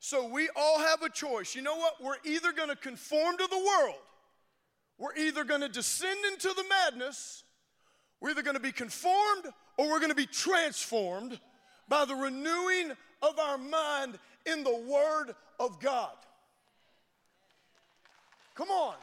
So 0.00 0.28
we 0.28 0.50
all 0.54 0.80
have 0.80 1.00
a 1.00 1.08
choice. 1.08 1.54
You 1.54 1.62
know 1.62 1.76
what? 1.76 1.94
We're 2.02 2.16
either 2.24 2.52
going 2.52 2.68
to 2.68 2.76
conform 2.76 3.38
to 3.38 3.46
the 3.46 3.56
world, 3.56 3.96
we're 4.98 5.14
either 5.16 5.44
going 5.44 5.60
to 5.60 5.68
descend 5.68 6.18
into 6.32 6.48
the 6.48 6.64
madness, 6.68 7.42
we're 8.20 8.30
either 8.30 8.42
going 8.42 8.56
to 8.56 8.62
be 8.62 8.72
conformed 8.72 9.46
or 9.76 9.90
we're 9.90 9.98
going 9.98 10.10
to 10.10 10.14
be 10.14 10.26
transformed 10.26 11.38
by 11.88 12.04
the 12.04 12.14
renewing 12.14 12.92
of 13.22 13.38
our 13.38 13.58
mind 13.58 14.18
in 14.46 14.64
the 14.64 14.76
Word 14.88 15.34
of 15.58 15.80
God. 15.80 16.12
Come 18.54 18.70
on. 18.70 18.94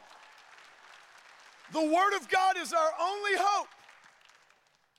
The 1.72 1.82
Word 1.82 2.16
of 2.16 2.28
God 2.28 2.56
is 2.58 2.72
our 2.72 2.90
only 3.00 3.32
hope. 3.36 3.68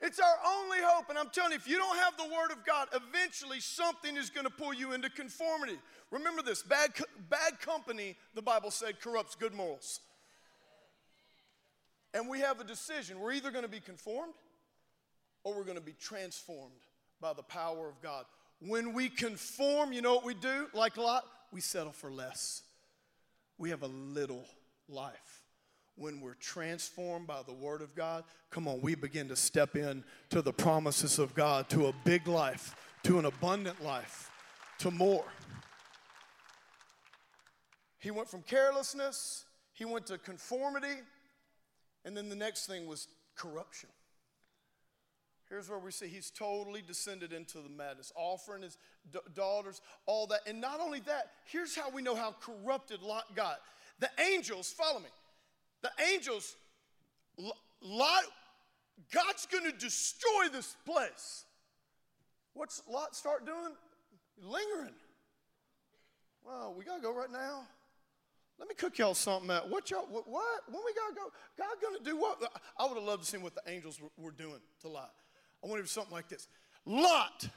It's 0.02 0.20
our 0.20 0.54
only 0.58 0.80
hope. 0.82 1.10
And 1.10 1.18
I'm 1.18 1.30
telling 1.30 1.52
you, 1.52 1.58
if 1.58 1.68
you 1.68 1.78
don't 1.78 1.98
have 1.98 2.18
the 2.18 2.26
Word 2.26 2.52
of 2.52 2.66
God, 2.66 2.88
eventually 2.94 3.60
something 3.60 4.18
is 4.18 4.30
going 4.30 4.46
to 4.46 4.52
pull 4.52 4.74
you 4.74 4.94
into 4.94 5.10
conformity. 5.10 5.78
Remember 6.12 6.42
this 6.42 6.62
bad, 6.62 6.92
bad 7.30 7.60
company, 7.60 8.16
the 8.36 8.42
Bible 8.42 8.70
said, 8.70 9.00
corrupts 9.00 9.36
good 9.36 9.54
morals. 9.54 10.02
And 12.14 12.30
we 12.30 12.40
have 12.42 12.60
a 12.60 12.64
decision. 12.64 13.20
We're 13.20 13.34
either 13.34 13.52
going 13.52 13.64
to 13.64 13.70
be 13.70 13.80
conformed 13.80 14.34
or 15.44 15.56
we're 15.56 15.64
going 15.64 15.78
to 15.78 15.84
be 15.84 15.96
transformed 16.00 16.72
by 17.20 17.34
the 17.34 17.44
power 17.44 17.90
of 17.90 18.02
God. 18.02 18.26
When 18.60 18.94
we 18.94 19.10
conform, 19.10 19.92
you 19.94 20.02
know 20.02 20.16
what 20.16 20.26
we 20.26 20.36
do? 20.36 20.68
Like 20.74 20.98
Lot, 20.98 21.26
we 21.52 21.60
settle 21.62 21.92
for 21.92 22.12
less. 22.12 22.62
We 23.58 23.70
have 23.72 23.84
a 23.84 23.88
little 23.88 24.46
life. 24.88 25.42
When 25.96 26.22
we're 26.22 26.34
transformed 26.36 27.28
by 27.28 27.42
the 27.46 27.54
Word 27.54 27.82
of 27.82 27.94
God, 27.94 28.24
come 28.50 28.68
on, 28.68 28.82
we 28.82 28.96
begin 28.96 29.28
to 29.28 29.36
step 29.36 29.76
in 29.76 30.04
to 30.32 30.42
the 30.42 30.54
promises 30.54 31.20
of 31.20 31.36
God, 31.36 31.70
to 31.70 31.88
a 31.88 31.94
big 32.04 32.28
life, 32.28 32.76
to 33.04 33.20
an 33.20 33.26
abundant 33.26 33.84
life, 33.84 34.32
to 34.80 34.90
more. 34.90 35.26
He 38.00 38.10
went 38.12 38.28
from 38.28 38.42
carelessness, 38.42 39.46
he 39.74 39.86
went 39.86 40.08
to 40.08 40.18
conformity, 40.18 40.96
and 42.06 42.16
then 42.16 42.30
the 42.30 42.36
next 42.36 42.66
thing 42.66 42.88
was 42.88 43.08
corruption. 43.36 43.90
Here's 45.50 45.70
where 45.70 45.80
we 45.80 45.92
see 45.92 46.08
he's 46.08 46.32
totally 46.32 46.82
descended 46.82 47.32
into 47.32 47.60
the 47.60 47.70
madness, 47.70 48.12
offering 48.16 48.64
his 48.64 48.78
d- 49.12 49.20
daughters, 49.36 49.82
all 50.06 50.26
that. 50.28 50.40
And 50.48 50.60
not 50.60 50.80
only 50.80 51.00
that, 51.02 51.32
here's 51.46 51.76
how 51.76 51.90
we 51.92 52.02
know 52.02 52.16
how 52.16 52.36
corrupted 52.42 53.02
Lot 53.02 53.36
got. 53.36 53.60
The 54.00 54.10
angels, 54.34 54.72
follow 54.72 55.00
me, 55.00 55.10
the 55.82 55.92
angels, 56.12 56.56
Lot, 57.82 58.24
God's 59.12 59.46
gonna 59.46 59.72
destroy 59.72 60.48
this 60.52 60.76
place. 60.86 61.46
What's 62.54 62.82
Lot 62.90 63.16
start 63.16 63.46
doing? 63.46 63.76
Lingering. 64.42 64.96
Well, 66.46 66.74
we 66.78 66.84
gotta 66.84 67.02
go 67.02 67.14
right 67.14 67.32
now. 67.32 67.68
Let 68.64 68.70
me 68.70 68.76
cook 68.76 68.98
y'all 68.98 69.14
something 69.14 69.52
out. 69.52 69.70
What 69.70 69.92
y'all, 69.92 70.08
what, 70.10 70.26
what? 70.26 70.62
When 70.72 70.82
we 70.86 70.94
gotta 70.94 71.14
go? 71.14 71.34
God 71.58 71.76
gonna 71.84 72.00
do 72.02 72.16
what? 72.16 72.42
I 72.80 72.86
would 72.86 72.96
have 72.96 73.04
loved 73.04 73.26
to 73.26 73.30
see 73.30 73.38
what 73.38 73.54
the 73.56 73.62
angels 73.70 74.00
were, 74.00 74.08
were 74.18 74.32
doing 74.32 74.62
to 74.84 74.88
Lot. 74.88 75.12
I 75.62 75.68
want 75.68 75.80
it 75.80 75.82
to 75.82 75.84
be 75.84 75.90
something 75.90 76.14
like 76.14 76.30
this 76.30 76.48
Lot, 76.86 77.50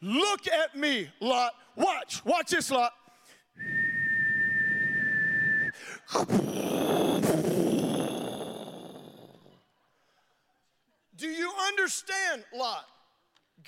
look 0.00 0.48
at 0.48 0.74
me, 0.74 1.10
Lot. 1.20 1.52
Watch, 1.76 2.24
watch 2.24 2.50
this, 2.50 2.70
Lot. 2.70 2.92
Do 11.14 11.28
you 11.28 11.52
understand, 11.66 12.42
Lot? 12.56 12.86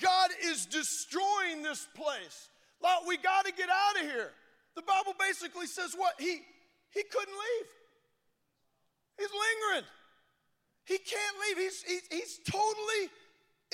God 0.01 0.31
is 0.45 0.65
destroying 0.65 1.61
this 1.61 1.87
place. 1.93 2.49
Lot, 2.81 3.03
we 3.07 3.17
got 3.17 3.45
to 3.45 3.51
get 3.51 3.69
out 3.69 4.03
of 4.03 4.09
here. 4.09 4.31
The 4.75 4.81
Bible 4.81 5.13
basically 5.19 5.67
says 5.67 5.93
what? 5.95 6.13
He, 6.19 6.41
he 6.91 7.03
couldn't 7.03 7.33
leave. 7.33 7.67
He's 9.17 9.29
lingering. 9.29 9.87
He 10.85 10.97
can't 10.97 11.35
leave. 11.47 11.57
He's, 11.57 11.83
he's, 11.83 12.07
he's 12.09 12.39
totally 12.49 13.09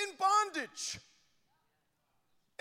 in 0.01 0.07
bondage. 0.17 0.99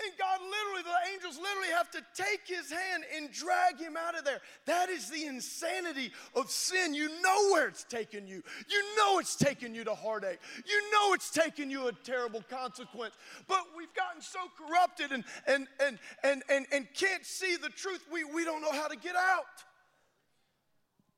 And 0.07 0.17
God 0.17 0.39
literally, 0.39 0.83
the 0.83 1.11
angels 1.13 1.37
literally 1.37 1.73
have 1.75 1.91
to 1.91 2.01
take 2.15 2.41
his 2.45 2.71
hand 2.71 3.03
and 3.15 3.31
drag 3.31 3.77
him 3.77 3.97
out 3.97 4.17
of 4.17 4.23
there. 4.23 4.39
That 4.65 4.89
is 4.89 5.09
the 5.09 5.25
insanity 5.25 6.11
of 6.33 6.49
sin. 6.49 6.93
You 6.93 7.09
know 7.21 7.51
where 7.51 7.67
it's 7.67 7.83
taken 7.83 8.25
you. 8.25 8.41
You 8.69 8.83
know 8.95 9.19
it's 9.19 9.35
taken 9.35 9.75
you 9.75 9.83
to 9.83 9.93
heartache. 9.95 10.39
You 10.65 10.91
know 10.91 11.13
it's 11.13 11.29
taken 11.29 11.69
you 11.69 11.87
a 11.87 11.91
terrible 11.91 12.41
consequence. 12.49 13.15
But 13.47 13.65
we've 13.77 13.93
gotten 13.93 14.21
so 14.21 14.39
corrupted 14.57 15.11
and, 15.11 15.25
and, 15.45 15.67
and, 15.85 15.99
and, 16.23 16.43
and, 16.49 16.65
and 16.71 16.87
can't 16.93 17.25
see 17.25 17.57
the 17.57 17.69
truth, 17.69 18.05
we, 18.11 18.23
we 18.23 18.45
don't 18.45 18.61
know 18.61 18.71
how 18.71 18.87
to 18.87 18.95
get 18.95 19.15
out. 19.15 19.43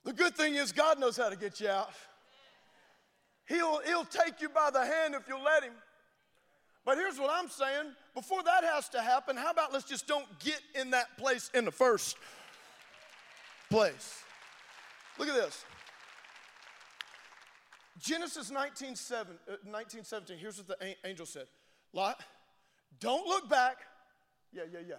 The 0.03 0.13
good 0.13 0.35
thing 0.35 0.55
is, 0.55 0.71
God 0.71 0.99
knows 0.99 1.15
how 1.15 1.29
to 1.29 1.35
get 1.35 1.59
you 1.59 1.69
out. 1.69 1.91
He'll, 3.47 3.81
he'll 3.85 4.05
take 4.05 4.41
you 4.41 4.49
by 4.49 4.71
the 4.71 4.83
hand 4.83 5.13
if 5.13 5.27
you'll 5.27 5.43
let 5.43 5.63
him. 5.63 5.73
But 6.85 6.97
here's 6.97 7.19
what 7.19 7.29
I'm 7.31 7.49
saying 7.49 7.93
before 8.13 8.43
that 8.43 8.63
has 8.63 8.89
to 8.89 9.01
happen, 9.01 9.35
how 9.37 9.51
about 9.51 9.73
let's 9.73 9.85
just 9.85 10.07
don't 10.07 10.27
get 10.39 10.59
in 10.75 10.91
that 10.91 11.17
place 11.17 11.49
in 11.53 11.65
the 11.65 11.71
first 11.71 12.17
place? 13.69 14.23
Look 15.17 15.27
at 15.27 15.35
this. 15.35 15.65
Genesis 17.99 18.49
19, 18.49 18.95
7, 18.95 19.37
uh, 19.49 19.55
19 19.69 20.03
17, 20.03 20.37
here's 20.37 20.57
what 20.57 20.67
the 20.67 20.95
angel 21.05 21.25
said 21.25 21.47
Lot, 21.93 22.21
don't 22.99 23.27
look 23.27 23.49
back. 23.49 23.77
Yeah, 24.51 24.63
yeah, 24.71 24.79
yeah. 24.87 24.95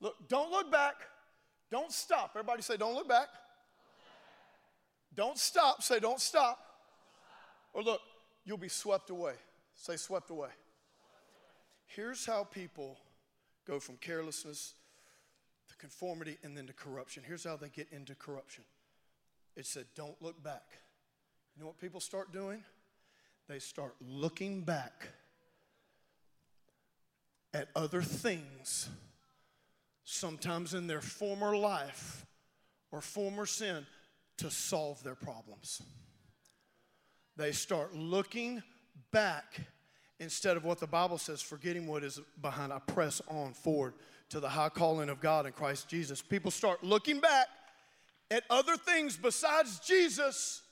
Look, 0.00 0.16
don't 0.28 0.50
look 0.50 0.70
back. 0.70 0.94
Don't 1.70 1.92
stop. 1.92 2.30
Everybody 2.34 2.62
say, 2.62 2.76
don't 2.76 2.94
look 2.94 3.08
back. 3.08 3.28
Don't 5.14 5.38
stop. 5.38 5.82
Say, 5.82 6.00
don't 6.00 6.20
stop. 6.20 6.58
Or 7.72 7.82
look, 7.82 8.00
you'll 8.44 8.56
be 8.56 8.68
swept 8.68 9.10
away. 9.10 9.34
Say, 9.74 9.96
swept 9.96 10.30
away. 10.30 10.48
Here's 11.96 12.24
how 12.24 12.44
people 12.44 12.98
go 13.66 13.80
from 13.80 13.96
carelessness 13.96 14.74
to 15.68 15.76
conformity 15.76 16.38
and 16.44 16.56
then 16.56 16.68
to 16.68 16.72
corruption. 16.72 17.24
Here's 17.26 17.42
how 17.42 17.56
they 17.56 17.68
get 17.68 17.88
into 17.90 18.14
corruption 18.14 18.62
it 19.56 19.66
said, 19.66 19.86
don't 19.96 20.14
look 20.22 20.40
back. 20.40 20.62
You 21.56 21.62
know 21.62 21.66
what 21.66 21.80
people 21.80 21.98
start 21.98 22.32
doing? 22.32 22.62
They 23.48 23.58
start 23.58 23.96
looking 24.00 24.62
back 24.62 25.08
at 27.52 27.68
other 27.74 28.02
things, 28.02 28.88
sometimes 30.04 30.74
in 30.74 30.86
their 30.86 31.00
former 31.00 31.56
life 31.56 32.24
or 32.92 33.00
former 33.00 33.46
sin, 33.46 33.84
to 34.36 34.48
solve 34.48 35.02
their 35.02 35.16
problems. 35.16 35.82
They 37.36 37.50
start 37.50 37.96
looking 37.96 38.62
back 39.10 39.60
instead 40.20 40.56
of 40.56 40.64
what 40.64 40.78
the 40.78 40.86
Bible 40.86 41.18
says, 41.18 41.40
forgetting 41.40 41.86
what 41.86 42.04
is 42.04 42.20
behind. 42.40 42.72
I 42.72 42.78
press 42.78 43.20
on 43.26 43.54
forward 43.54 43.94
to 44.28 44.38
the 44.38 44.48
high 44.48 44.68
calling 44.68 45.08
of 45.08 45.20
God 45.20 45.46
in 45.46 45.52
Christ 45.52 45.88
Jesus. 45.88 46.22
People 46.22 46.50
start 46.50 46.84
looking 46.84 47.18
back 47.18 47.48
at 48.30 48.44
other 48.48 48.76
things 48.76 49.16
besides 49.16 49.80
Jesus 49.80 50.62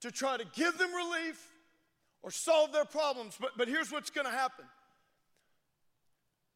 to 0.00 0.10
try 0.10 0.36
to 0.36 0.44
give 0.54 0.78
them 0.78 0.94
relief 0.94 1.50
or 2.22 2.30
solve 2.30 2.72
their 2.72 2.86
problems. 2.86 3.36
But, 3.38 3.50
but 3.58 3.68
here's 3.68 3.92
what's 3.92 4.10
going 4.10 4.26
to 4.26 4.32
happen 4.32 4.64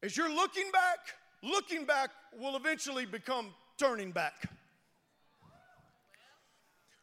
as 0.01 0.15
you're 0.15 0.33
looking 0.33 0.71
back, 0.71 0.99
looking 1.43 1.83
back 1.83 2.09
will 2.39 2.55
eventually 2.55 3.05
become 3.05 3.47
turning 3.77 4.11
back. 4.11 4.49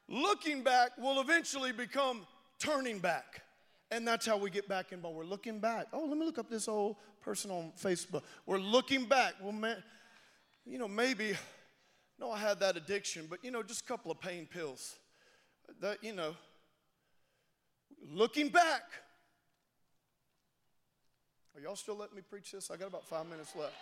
Looking 0.09 0.63
back 0.63 0.97
will 0.97 1.21
eventually 1.21 1.73
become 1.73 2.27
turning 2.59 3.01
back. 3.01 3.43
And 3.91 4.07
that's 4.07 4.27
how 4.27 4.37
we 4.37 4.51
get 4.51 4.69
back 4.69 4.93
in. 4.93 5.01
But 5.01 5.15
we're 5.15 5.25
looking 5.25 5.61
back. 5.61 5.87
Oh, 5.93 6.07
let 6.07 6.19
me 6.19 6.27
look 6.27 6.39
up 6.39 6.51
this 6.51 6.69
old 6.69 6.97
person 7.23 7.51
on 7.51 7.73
Facebook. 7.81 8.23
We're 8.45 8.59
looking 8.59 9.05
back. 9.05 9.35
Well, 9.41 9.53
man, 9.53 9.83
you 10.65 10.79
know, 10.79 10.89
maybe, 10.89 11.37
no, 12.19 12.31
I 12.31 12.39
had 12.39 12.59
that 12.61 12.77
addiction, 12.77 13.27
but, 13.31 13.45
you 13.45 13.51
know, 13.51 13.63
just 13.63 13.83
a 13.83 13.85
couple 13.85 14.11
of 14.11 14.21
pain 14.21 14.47
pills. 14.47 14.97
That, 15.81 16.03
you 16.03 16.13
know, 16.15 16.35
looking 18.13 18.49
back. 18.49 18.83
Are 21.55 21.61
y'all 21.61 21.77
still 21.77 21.97
letting 21.97 22.17
me 22.17 22.23
preach 22.23 22.53
this? 22.53 22.71
I 22.71 22.77
got 22.77 22.89
about 22.89 23.07
five 23.07 23.27
minutes 23.27 23.55
left. 23.57 23.73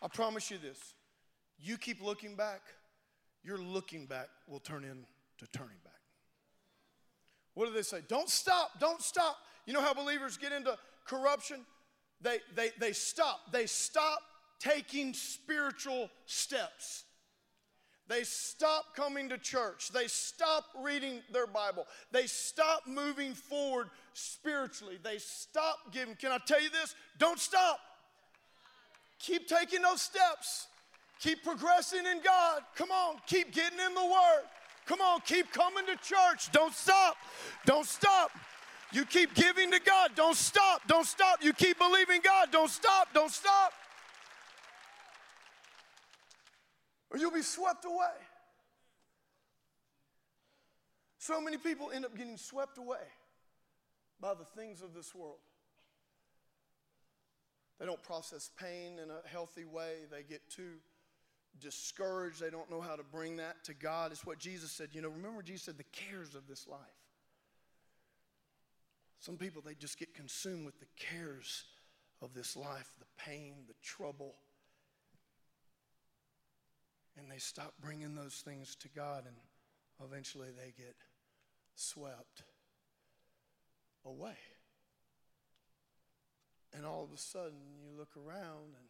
I 0.00 0.08
promise 0.08 0.50
you 0.50 0.58
this. 0.58 0.78
You 1.58 1.76
keep 1.76 2.00
looking 2.02 2.36
back, 2.36 2.62
your 3.44 3.58
looking 3.58 4.06
back 4.06 4.28
will 4.46 4.60
turn 4.60 4.84
into 4.84 5.52
turning 5.52 5.78
back. 5.84 5.94
What 7.54 7.66
do 7.66 7.72
they 7.72 7.82
say? 7.82 8.02
Don't 8.08 8.28
stop, 8.28 8.78
don't 8.80 9.02
stop. 9.02 9.36
You 9.66 9.72
know 9.72 9.82
how 9.82 9.94
believers 9.94 10.36
get 10.36 10.52
into 10.52 10.76
corruption? 11.04 11.64
They, 12.20 12.38
they, 12.54 12.70
they 12.78 12.92
stop. 12.92 13.40
They 13.52 13.66
stop 13.66 14.20
taking 14.58 15.14
spiritual 15.14 16.10
steps. 16.26 17.04
They 18.08 18.22
stop 18.24 18.96
coming 18.96 19.28
to 19.28 19.38
church. 19.38 19.90
They 19.90 20.06
stop 20.06 20.64
reading 20.82 21.20
their 21.32 21.46
Bible. 21.46 21.86
They 22.10 22.26
stop 22.26 22.86
moving 22.86 23.34
forward 23.34 23.90
spiritually. 24.14 24.98
They 25.02 25.18
stop 25.18 25.76
giving. 25.92 26.14
Can 26.14 26.32
I 26.32 26.38
tell 26.38 26.62
you 26.62 26.70
this? 26.70 26.94
Don't 27.18 27.38
stop. 27.38 27.78
Keep 29.18 29.46
taking 29.46 29.82
those 29.82 30.00
steps. 30.00 30.68
Keep 31.20 31.42
progressing 31.42 32.06
in 32.06 32.20
God. 32.22 32.62
Come 32.76 32.90
on, 32.90 33.16
keep 33.26 33.52
getting 33.52 33.78
in 33.78 33.94
the 33.94 34.04
Word. 34.04 34.44
Come 34.86 35.00
on, 35.00 35.20
keep 35.26 35.52
coming 35.52 35.84
to 35.86 35.96
church. 35.96 36.50
Don't 36.52 36.72
stop. 36.72 37.16
Don't 37.66 37.86
stop. 37.86 38.30
You 38.92 39.04
keep 39.04 39.34
giving 39.34 39.70
to 39.70 39.80
God. 39.80 40.12
Don't 40.14 40.36
stop. 40.36 40.80
Don't 40.88 41.06
stop. 41.06 41.42
You 41.42 41.52
keep 41.52 41.78
believing 41.78 42.20
God. 42.24 42.48
Don't 42.50 42.70
stop. 42.70 43.08
Don't 43.12 43.30
stop. 43.30 43.72
Or 47.10 47.18
you'll 47.18 47.30
be 47.30 47.42
swept 47.42 47.84
away. 47.84 48.16
So 51.18 51.40
many 51.40 51.58
people 51.58 51.90
end 51.92 52.06
up 52.06 52.16
getting 52.16 52.38
swept 52.38 52.78
away 52.78 52.96
by 54.20 54.32
the 54.34 54.44
things 54.44 54.80
of 54.80 54.94
this 54.94 55.14
world. 55.14 55.38
They 57.78 57.86
don't 57.86 58.02
process 58.02 58.50
pain 58.58 58.98
in 59.02 59.10
a 59.10 59.28
healthy 59.28 59.64
way. 59.64 60.06
They 60.10 60.22
get 60.22 60.48
too 60.48 60.76
discouraged. 61.60 62.40
They 62.40 62.50
don't 62.50 62.70
know 62.70 62.80
how 62.80 62.96
to 62.96 63.02
bring 63.02 63.36
that 63.36 63.64
to 63.64 63.74
God. 63.74 64.12
It's 64.12 64.26
what 64.26 64.38
Jesus 64.38 64.70
said. 64.72 64.88
You 64.92 65.02
know, 65.02 65.08
remember 65.08 65.42
Jesus 65.42 65.64
said 65.64 65.78
the 65.78 65.84
cares 65.84 66.34
of 66.34 66.46
this 66.46 66.66
life. 66.66 66.80
Some 69.20 69.36
people, 69.36 69.62
they 69.64 69.74
just 69.74 69.98
get 69.98 70.14
consumed 70.14 70.64
with 70.64 70.78
the 70.78 70.86
cares 70.96 71.64
of 72.22 72.34
this 72.34 72.56
life, 72.56 72.88
the 72.98 73.22
pain, 73.22 73.54
the 73.66 73.74
trouble. 73.82 74.34
And 77.16 77.30
they 77.30 77.38
stop 77.38 77.74
bringing 77.80 78.14
those 78.14 78.42
things 78.44 78.76
to 78.76 78.88
God, 78.88 79.24
and 79.26 79.36
eventually 80.04 80.48
they 80.56 80.72
get 80.76 80.94
swept 81.74 82.42
away. 84.04 84.36
And 86.76 86.86
all 86.86 87.02
of 87.02 87.12
a 87.12 87.18
sudden, 87.18 87.58
you 87.82 87.88
look 87.98 88.16
around 88.16 88.74
and 88.76 88.86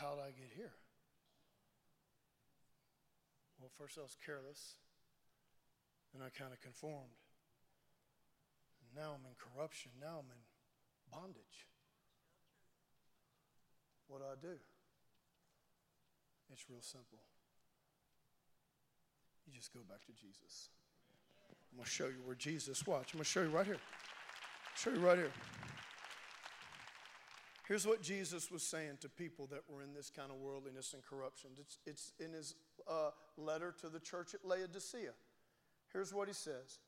how 0.00 0.14
did 0.14 0.22
I 0.22 0.30
get 0.30 0.54
here? 0.54 0.74
Well, 3.60 3.70
first 3.76 3.98
I 3.98 4.02
was 4.02 4.16
careless, 4.24 4.78
and 6.14 6.22
I 6.22 6.30
kind 6.30 6.52
of 6.52 6.60
conformed. 6.60 7.18
And 8.80 8.94
now 8.94 9.18
I'm 9.18 9.26
in 9.26 9.34
corruption. 9.34 9.90
Now 10.00 10.22
I'm 10.22 10.30
in 10.30 10.42
bondage. 11.10 11.66
What 14.06 14.20
do 14.20 14.26
I 14.30 14.38
do? 14.40 14.56
It's 16.52 16.64
real 16.70 16.80
simple. 16.80 17.18
You 19.46 19.52
just 19.58 19.72
go 19.74 19.80
back 19.88 20.00
to 20.06 20.12
Jesus. 20.12 20.70
I'm 21.72 21.78
going 21.78 21.84
to 21.84 21.90
show 21.90 22.06
you 22.06 22.22
where 22.24 22.36
Jesus, 22.36 22.86
watch, 22.86 23.12
I'm 23.12 23.18
going 23.18 23.24
to 23.24 23.30
show 23.30 23.42
you 23.42 23.50
right 23.50 23.66
here. 23.66 23.76
Show 24.76 24.90
you 24.90 25.00
right 25.00 25.18
here. 25.18 25.32
Here's 27.68 27.86
what 27.86 28.00
Jesus 28.00 28.50
was 28.50 28.62
saying 28.62 28.96
to 29.02 29.10
people 29.10 29.46
that 29.48 29.60
were 29.68 29.82
in 29.82 29.92
this 29.92 30.08
kind 30.08 30.30
of 30.30 30.38
worldliness 30.38 30.94
and 30.94 31.02
corruption. 31.04 31.50
It's, 31.60 31.78
it's 31.84 32.12
in 32.18 32.32
his 32.32 32.54
uh, 32.90 33.10
letter 33.36 33.74
to 33.82 33.90
the 33.90 34.00
church 34.00 34.32
at 34.32 34.42
Laodicea. 34.42 35.10
Here's 35.92 36.14
what 36.14 36.28
he 36.28 36.34
says 36.34 36.78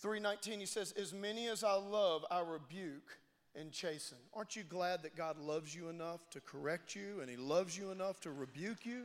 319, 0.00 0.58
he 0.58 0.66
says, 0.66 0.92
As 1.00 1.14
many 1.14 1.46
as 1.46 1.62
I 1.62 1.74
love, 1.74 2.24
I 2.28 2.40
rebuke 2.40 3.18
and 3.54 3.70
chasten. 3.70 4.18
Aren't 4.34 4.56
you 4.56 4.64
glad 4.64 5.04
that 5.04 5.14
God 5.14 5.38
loves 5.38 5.72
you 5.72 5.88
enough 5.90 6.28
to 6.30 6.40
correct 6.40 6.96
you 6.96 7.20
and 7.20 7.30
he 7.30 7.36
loves 7.36 7.78
you 7.78 7.92
enough 7.92 8.18
to 8.22 8.32
rebuke 8.32 8.84
you? 8.84 9.04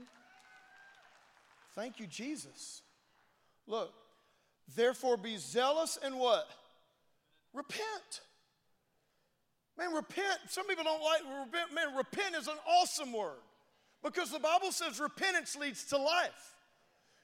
Thank 1.75 1.99
you, 1.99 2.07
Jesus. 2.07 2.81
Look, 3.67 3.93
therefore 4.75 5.17
be 5.17 5.37
zealous 5.37 5.99
and 6.03 6.17
what? 6.17 6.47
Repent. 7.53 8.21
Man, 9.77 9.93
repent. 9.93 10.39
Some 10.49 10.67
people 10.67 10.83
don't 10.83 11.03
like 11.03 11.21
repent. 11.45 11.73
Man, 11.73 11.95
repent 11.95 12.35
is 12.35 12.47
an 12.47 12.57
awesome 12.67 13.11
word 13.11 13.41
because 14.03 14.31
the 14.31 14.39
Bible 14.39 14.71
says 14.71 14.99
repentance 14.99 15.55
leads 15.55 15.83
to 15.85 15.97
life. 15.97 16.55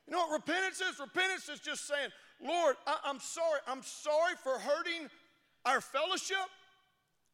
You 0.08 0.14
know 0.14 0.26
what 0.26 0.42
repentance 0.42 0.82
is? 0.82 1.00
Repentance 1.00 1.48
is 1.50 1.60
just 1.60 1.88
saying, 1.88 2.10
Lord, 2.42 2.76
I- 2.88 3.10
am 3.10 3.20
sorry. 3.20 3.60
I'm 3.68 3.84
sorry 3.84 4.34
for 4.44 4.58
hurting 4.58 5.10
our 5.66 5.82
fellowship. 5.82 6.38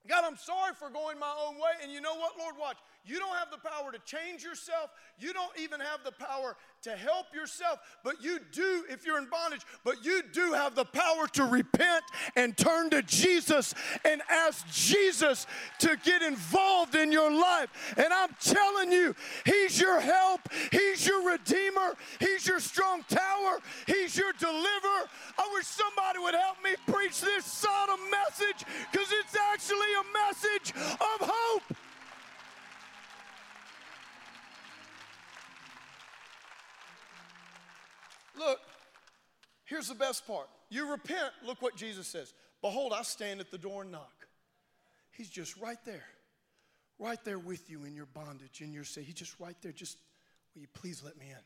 God, 0.08 0.24
I'm 0.26 0.38
sorry 0.38 0.74
for 0.74 0.90
going 0.90 1.18
my 1.18 1.34
own 1.48 1.56
way. 1.56 1.72
And 1.82 1.92
you 1.92 2.02
know 2.02 2.16
what, 2.16 2.38
Lord? 2.38 2.56
Watch. 2.60 2.78
You 3.06 3.20
don't 3.20 3.36
have 3.38 3.52
the 3.52 3.58
power 3.58 3.92
to 3.92 4.00
change 4.00 4.44
yourself. 4.44 4.90
You 5.20 5.32
don't 5.32 5.52
even 5.62 5.80
have 5.80 6.04
the 6.04 6.12
power 6.12 6.56
to 6.84 6.92
help 6.92 7.28
yourself. 7.34 7.80
But 8.04 8.24
you 8.24 8.40
do, 8.52 8.84
if 8.90 9.06
you're 9.06 9.20
in 9.20 9.28
bondage, 9.30 9.62
but 9.84 10.04
you 10.04 10.24
do 10.34 10.54
have 10.54 10.74
the 10.74 10.86
power 10.86 11.28
to 11.34 11.46
repent 11.46 12.04
and 12.36 12.58
turn 12.58 12.90
to 12.90 13.04
Jesus 13.04 13.76
and 14.04 14.22
ask 14.30 14.68
Jesus 14.72 15.46
to 15.80 15.98
get 16.04 16.24
involved 16.24 16.96
in 16.96 17.12
your 17.12 17.32
life. 17.32 17.70
And 17.96 18.12
I'm 18.12 18.36
telling 18.42 18.92
you, 18.92 19.16
He's 19.46 19.80
your 19.80 20.00
help, 20.00 20.42
He's 20.72 21.06
your 21.06 21.30
Redeemer, 21.30 21.94
He's 22.20 22.48
your 22.48 22.60
strong 22.60 23.04
tower, 23.08 23.60
He's 23.86 24.18
your 24.18 24.34
deliverer. 24.34 25.06
I 25.38 25.50
wish 25.54 25.68
somebody 25.68 26.20
would 26.20 26.36
help 26.36 26.58
me 26.64 26.72
preach 26.92 27.22
this 27.22 27.46
Sodom 27.46 28.00
message 28.10 28.66
because 28.92 29.10
it's 29.12 29.36
actually 29.54 29.94
a 29.94 30.28
message 30.28 30.74
of 30.76 31.30
hope. 31.30 31.78
Look, 38.38 38.60
here's 39.66 39.88
the 39.88 39.96
best 39.96 40.28
part. 40.28 40.48
You 40.70 40.90
repent, 40.92 41.32
look 41.46 41.62
what 41.62 41.76
Jesus 41.76 42.08
says. 42.08 42.34
Behold, 42.62 42.94
I 42.94 43.04
stand 43.04 43.40
at 43.40 43.52
the 43.52 43.58
door 43.58 43.84
and 43.84 43.92
knock. 43.92 44.28
He's 45.12 45.30
just 45.30 45.58
right 45.58 45.78
there, 45.86 46.04
right 47.00 47.24
there 47.24 47.40
with 47.40 47.70
you 47.70 47.86
in 47.86 47.96
your 47.96 48.08
bondage, 48.08 48.62
in 48.62 48.74
your 48.74 48.84
sin. 48.84 49.04
He's 49.04 49.16
just 49.16 49.40
right 49.40 49.56
there. 49.62 49.72
Just, 49.72 49.98
will 50.54 50.62
you 50.62 50.68
please 50.74 51.02
let 51.04 51.18
me 51.18 51.28
in? 51.30 51.44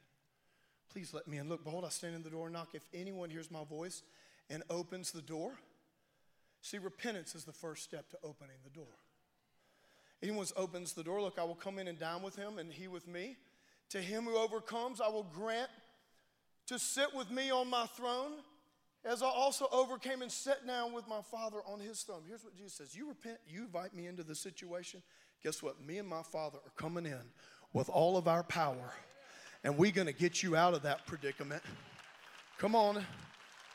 Please 0.92 1.14
let 1.14 1.28
me 1.28 1.38
in. 1.38 1.50
Look, 1.50 1.64
behold, 1.64 1.86
I 1.86 1.90
stand 1.90 2.16
in 2.16 2.24
the 2.24 2.30
door 2.30 2.48
and 2.48 2.54
knock. 2.54 2.70
If 2.74 2.88
anyone 2.94 3.30
hears 3.30 3.52
my 3.52 3.64
voice 3.64 4.02
and 4.50 4.64
opens 4.70 5.12
the 5.12 5.22
door, 5.22 5.52
see, 6.62 6.80
repentance 6.80 7.36
is 7.36 7.44
the 7.44 7.54
first 7.54 7.84
step 7.84 8.10
to 8.10 8.18
opening 8.24 8.58
the 8.64 8.72
door. 8.72 8.88
Anyone 10.24 10.48
opens 10.58 10.94
the 10.94 11.04
door, 11.04 11.22
look, 11.22 11.38
I 11.40 11.44
will 11.44 11.56
come 11.56 11.80
in 11.80 11.88
and 11.88 11.98
dine 12.00 12.22
with 12.22 12.36
him 12.36 12.58
and 12.58 12.72
he 12.72 12.88
with 12.88 13.08
me. 13.08 13.38
To 13.92 14.02
him 14.02 14.26
who 14.26 14.38
overcomes, 14.38 15.00
I 15.00 15.08
will 15.10 15.24
grant 15.24 15.70
to 16.70 16.78
sit 16.78 17.16
with 17.16 17.32
me 17.32 17.50
on 17.50 17.68
my 17.68 17.88
throne 17.88 18.32
as 19.04 19.24
I 19.24 19.28
also 19.28 19.68
overcame 19.72 20.22
and 20.22 20.32
sat 20.32 20.68
down 20.68 20.94
with 20.94 21.08
my 21.08 21.22
Father 21.32 21.58
on 21.66 21.80
his 21.80 22.04
throne. 22.04 22.22
Here's 22.28 22.44
what 22.44 22.56
Jesus 22.56 22.74
says 22.74 22.96
You 22.96 23.08
repent, 23.08 23.40
you 23.48 23.62
invite 23.62 23.96
me 23.96 24.06
into 24.06 24.22
the 24.22 24.36
situation. 24.36 25.02
Guess 25.44 25.64
what? 25.64 25.84
Me 25.84 25.98
and 25.98 26.08
my 26.08 26.22
Father 26.22 26.60
are 26.60 26.72
coming 26.78 27.08
in 27.08 27.22
with 27.74 27.90
all 27.90 28.18
of 28.18 28.28
our 28.28 28.44
power, 28.44 28.94
and 29.64 29.80
we're 29.80 29.92
going 29.92 30.06
to 30.06 30.14
get 30.14 30.44
you 30.44 30.56
out 30.56 30.76
of 30.76 30.84
that 30.84 31.08
predicament. 31.08 31.64
Come 32.60 32.76
on. 32.76 33.04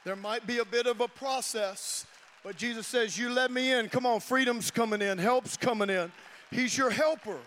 There 0.05 0.15
might 0.15 0.47
be 0.47 0.59
a 0.59 0.65
bit 0.65 0.87
of 0.87 1.01
a 1.01 1.09
process, 1.09 2.07
but 2.45 2.57
Jesus 2.57 2.87
says, 2.87 3.19
You 3.19 3.31
let 3.31 3.51
me 3.51 3.73
in. 3.73 3.89
Come 3.89 4.07
on, 4.07 4.21
freedom's 4.21 4.71
coming 4.71 5.03
in, 5.03 5.19
help's 5.19 5.57
coming 5.57 5.91
in. 5.91 6.13
He's 6.53 6.79
your 6.79 6.91
helper. 6.91 7.39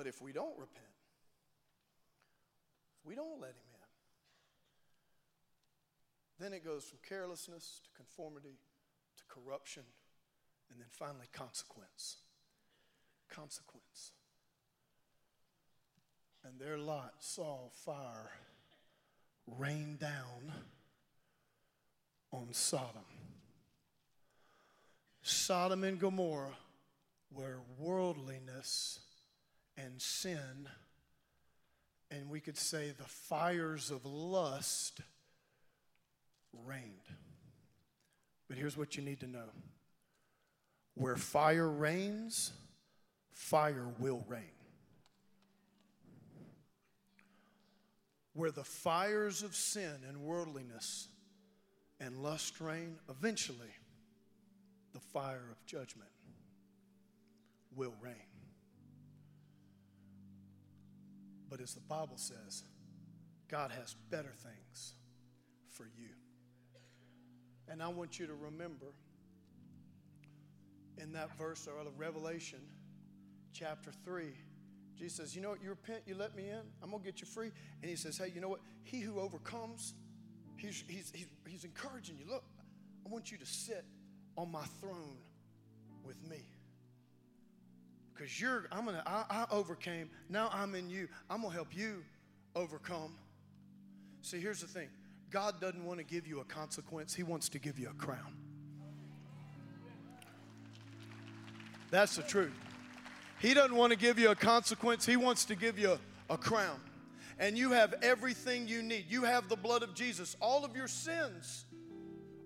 But 0.00 0.06
if 0.06 0.22
we 0.22 0.32
don't 0.32 0.56
repent, 0.56 0.96
if 2.98 3.06
we 3.06 3.14
don't 3.14 3.38
let 3.38 3.50
Him 3.50 3.68
in, 6.38 6.42
then 6.42 6.52
it 6.54 6.64
goes 6.64 6.84
from 6.84 7.00
carelessness 7.06 7.82
to 7.84 7.90
conformity 7.94 8.56
to 9.18 9.24
corruption 9.28 9.82
and 10.70 10.80
then 10.80 10.86
finally 10.88 11.26
consequence. 11.34 12.16
Consequence. 13.28 14.12
And 16.46 16.58
their 16.58 16.78
Lot 16.78 17.16
saw 17.18 17.68
fire 17.84 18.30
rain 19.46 19.98
down 20.00 20.50
on 22.32 22.48
Sodom. 22.52 23.04
Sodom 25.20 25.84
and 25.84 26.00
Gomorrah, 26.00 26.56
where 27.34 27.58
worldliness 27.78 29.00
and 29.84 30.00
sin, 30.00 30.68
and 32.10 32.28
we 32.28 32.40
could 32.40 32.56
say 32.56 32.90
the 32.90 33.04
fires 33.04 33.90
of 33.90 34.04
lust, 34.04 35.00
reigned. 36.66 37.08
But 38.48 38.58
here's 38.58 38.76
what 38.76 38.96
you 38.96 39.02
need 39.02 39.20
to 39.20 39.26
know 39.26 39.50
where 40.94 41.16
fire 41.16 41.70
reigns, 41.70 42.52
fire 43.32 43.86
will 43.98 44.24
reign. 44.28 44.42
Where 48.34 48.50
the 48.50 48.64
fires 48.64 49.42
of 49.42 49.54
sin 49.54 49.94
and 50.08 50.22
worldliness 50.22 51.08
and 52.00 52.22
lust 52.22 52.60
reign, 52.60 52.96
eventually 53.08 53.74
the 54.92 55.00
fire 55.00 55.48
of 55.50 55.64
judgment 55.66 56.10
will 57.74 57.94
reign. 58.02 58.29
But 61.50 61.60
as 61.60 61.74
the 61.74 61.80
Bible 61.80 62.16
says, 62.16 62.62
God 63.48 63.72
has 63.72 63.96
better 64.08 64.32
things 64.32 64.94
for 65.70 65.84
you. 65.84 66.10
And 67.68 67.82
I 67.82 67.88
want 67.88 68.18
you 68.18 68.26
to 68.26 68.34
remember 68.34 68.94
in 70.98 71.12
that 71.12 71.36
verse 71.36 71.66
or 71.66 71.74
Revelation 71.96 72.60
chapter 73.52 73.90
3, 74.04 74.32
Jesus 74.96 75.16
says, 75.16 75.34
You 75.34 75.42
know 75.42 75.50
what? 75.50 75.62
You 75.62 75.70
repent, 75.70 76.02
you 76.06 76.14
let 76.14 76.36
me 76.36 76.48
in, 76.48 76.60
I'm 76.82 76.90
going 76.90 77.02
to 77.02 77.04
get 77.04 77.20
you 77.20 77.26
free. 77.26 77.50
And 77.82 77.90
he 77.90 77.96
says, 77.96 78.18
Hey, 78.18 78.30
you 78.34 78.40
know 78.40 78.48
what? 78.48 78.60
He 78.84 79.00
who 79.00 79.18
overcomes, 79.18 79.94
he's, 80.56 80.84
he's, 80.86 81.12
he's, 81.14 81.26
he's 81.48 81.64
encouraging 81.64 82.16
you. 82.18 82.26
Look, 82.30 82.44
I 83.04 83.08
want 83.08 83.32
you 83.32 83.38
to 83.38 83.46
sit 83.46 83.84
on 84.36 84.52
my 84.52 84.64
throne 84.80 85.16
with 86.04 86.22
me. 86.28 86.44
Because 88.20 88.38
you're, 88.38 88.66
I'm 88.70 88.84
gonna, 88.84 89.02
I, 89.06 89.24
I 89.30 89.46
overcame. 89.50 90.10
Now 90.28 90.50
I'm 90.52 90.74
in 90.74 90.90
you. 90.90 91.08
I'm 91.30 91.40
gonna 91.40 91.54
help 91.54 91.74
you 91.74 92.04
overcome. 92.54 93.14
See, 94.20 94.38
here's 94.38 94.60
the 94.60 94.66
thing 94.66 94.88
God 95.30 95.58
doesn't 95.58 95.82
want 95.82 96.00
to 96.00 96.04
give 96.04 96.26
you 96.26 96.40
a 96.40 96.44
consequence, 96.44 97.14
He 97.14 97.22
wants 97.22 97.48
to 97.48 97.58
give 97.58 97.78
you 97.78 97.88
a 97.88 97.94
crown. 97.94 98.36
That's 101.90 102.16
the 102.16 102.22
truth. 102.22 102.52
He 103.38 103.54
doesn't 103.54 103.74
want 103.74 103.92
to 103.92 103.98
give 103.98 104.18
you 104.18 104.30
a 104.30 104.36
consequence, 104.36 105.06
He 105.06 105.16
wants 105.16 105.46
to 105.46 105.56
give 105.56 105.78
you 105.78 105.92
a, 105.92 106.34
a 106.34 106.36
crown. 106.36 106.78
And 107.38 107.56
you 107.56 107.70
have 107.70 107.94
everything 108.02 108.68
you 108.68 108.82
need. 108.82 109.06
You 109.08 109.22
have 109.22 109.48
the 109.48 109.56
blood 109.56 109.82
of 109.82 109.94
Jesus. 109.94 110.36
All 110.42 110.62
of 110.62 110.76
your 110.76 110.88
sins 110.88 111.64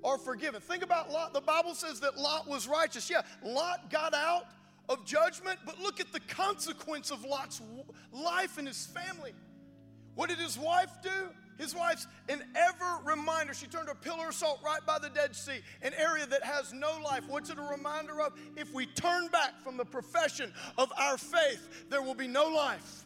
are 0.04 0.18
forgiven. 0.18 0.60
Think 0.60 0.84
about 0.84 1.10
Lot. 1.10 1.32
The 1.32 1.40
Bible 1.40 1.74
says 1.74 1.98
that 1.98 2.16
Lot 2.16 2.46
was 2.46 2.68
righteous. 2.68 3.10
Yeah, 3.10 3.22
Lot 3.42 3.90
got 3.90 4.14
out 4.14 4.44
of 4.88 5.04
judgment, 5.04 5.58
but 5.64 5.78
look 5.80 6.00
at 6.00 6.12
the 6.12 6.20
consequence 6.20 7.10
of 7.10 7.24
Lot's 7.24 7.60
life 8.12 8.58
and 8.58 8.66
his 8.66 8.86
family. 8.86 9.32
What 10.14 10.28
did 10.28 10.38
his 10.38 10.58
wife 10.58 10.90
do? 11.02 11.10
His 11.58 11.74
wife's 11.74 12.06
an 12.28 12.42
ever 12.56 12.98
reminder. 13.04 13.54
She 13.54 13.66
turned 13.66 13.88
a 13.88 13.94
pillar 13.94 14.28
of 14.28 14.34
salt 14.34 14.60
right 14.64 14.84
by 14.84 14.98
the 14.98 15.08
Dead 15.08 15.36
Sea, 15.36 15.60
an 15.82 15.92
area 15.94 16.26
that 16.26 16.42
has 16.42 16.72
no 16.72 16.98
life. 17.02 17.24
What's 17.28 17.48
it 17.50 17.58
a 17.58 17.62
reminder 17.62 18.20
of? 18.20 18.32
If 18.56 18.72
we 18.72 18.86
turn 18.86 19.28
back 19.28 19.62
from 19.62 19.76
the 19.76 19.84
profession 19.84 20.52
of 20.76 20.92
our 20.98 21.16
faith, 21.16 21.86
there 21.90 22.02
will 22.02 22.14
be 22.14 22.26
no 22.26 22.48
life. 22.48 23.04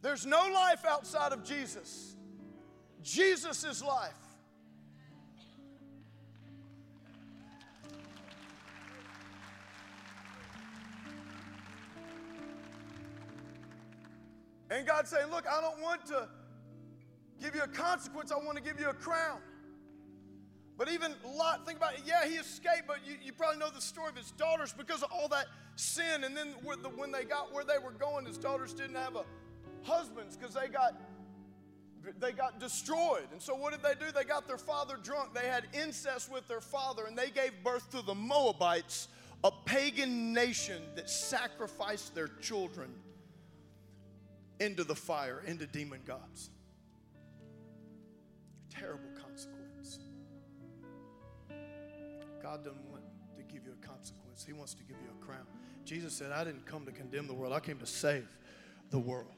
There's 0.00 0.24
no 0.26 0.50
life 0.52 0.84
outside 0.86 1.32
of 1.32 1.44
Jesus. 1.44 2.16
Jesus 3.02 3.64
is 3.64 3.82
life. 3.82 4.16
And 14.72 14.86
God's 14.86 15.10
saying, 15.10 15.30
Look, 15.30 15.44
I 15.46 15.60
don't 15.60 15.80
want 15.82 16.06
to 16.06 16.28
give 17.40 17.54
you 17.54 17.62
a 17.62 17.68
consequence, 17.68 18.32
I 18.32 18.36
want 18.36 18.56
to 18.56 18.62
give 18.62 18.80
you 18.80 18.88
a 18.88 18.94
crown. 18.94 19.40
But 20.78 20.90
even 20.90 21.14
Lot, 21.36 21.66
think 21.66 21.78
about 21.78 21.94
it. 21.94 22.00
Yeah, 22.06 22.26
he 22.26 22.36
escaped, 22.36 22.84
but 22.86 23.06
you, 23.06 23.16
you 23.22 23.32
probably 23.32 23.58
know 23.58 23.70
the 23.70 23.82
story 23.82 24.08
of 24.08 24.16
his 24.16 24.30
daughters 24.32 24.72
because 24.72 25.02
of 25.02 25.12
all 25.12 25.28
that 25.28 25.46
sin. 25.76 26.24
And 26.24 26.34
then 26.34 26.54
when 26.96 27.12
they 27.12 27.24
got 27.24 27.52
where 27.52 27.64
they 27.64 27.78
were 27.78 27.92
going, 27.92 28.24
his 28.24 28.38
daughters 28.38 28.72
didn't 28.72 28.96
have 28.96 29.14
a 29.14 29.24
husbands 29.82 30.36
because 30.36 30.54
they 30.54 30.68
got 30.68 30.94
they 32.18 32.32
got 32.32 32.58
destroyed. 32.58 33.28
And 33.30 33.40
so 33.40 33.54
what 33.54 33.72
did 33.72 33.82
they 33.82 33.94
do? 33.94 34.10
They 34.10 34.24
got 34.24 34.48
their 34.48 34.58
father 34.58 34.96
drunk. 35.02 35.34
They 35.34 35.46
had 35.46 35.66
incest 35.74 36.32
with 36.32 36.48
their 36.48 36.62
father, 36.62 37.04
and 37.04 37.16
they 37.16 37.30
gave 37.30 37.52
birth 37.62 37.90
to 37.90 38.02
the 38.02 38.14
Moabites, 38.14 39.08
a 39.44 39.50
pagan 39.66 40.32
nation 40.32 40.82
that 40.96 41.10
sacrificed 41.10 42.14
their 42.14 42.28
children 42.40 42.92
into 44.62 44.84
the 44.84 44.94
fire, 44.94 45.42
into 45.46 45.66
demon 45.66 46.00
gods. 46.06 46.50
Terrible 48.70 49.10
consequence. 49.20 49.98
God 52.40 52.64
doesn't 52.64 52.88
want 52.90 53.02
to 53.36 53.42
give 53.42 53.64
you 53.64 53.72
a 53.72 53.86
consequence, 53.86 54.44
He 54.46 54.52
wants 54.52 54.74
to 54.74 54.84
give 54.84 54.96
you 55.02 55.08
a 55.20 55.24
crown. 55.24 55.46
Jesus 55.84 56.12
said, 56.12 56.32
I 56.32 56.44
didn't 56.44 56.64
come 56.64 56.86
to 56.86 56.92
condemn 56.92 57.26
the 57.26 57.34
world, 57.34 57.52
I 57.52 57.60
came 57.60 57.78
to 57.78 57.86
save 57.86 58.26
the 58.90 58.98
world. 58.98 59.32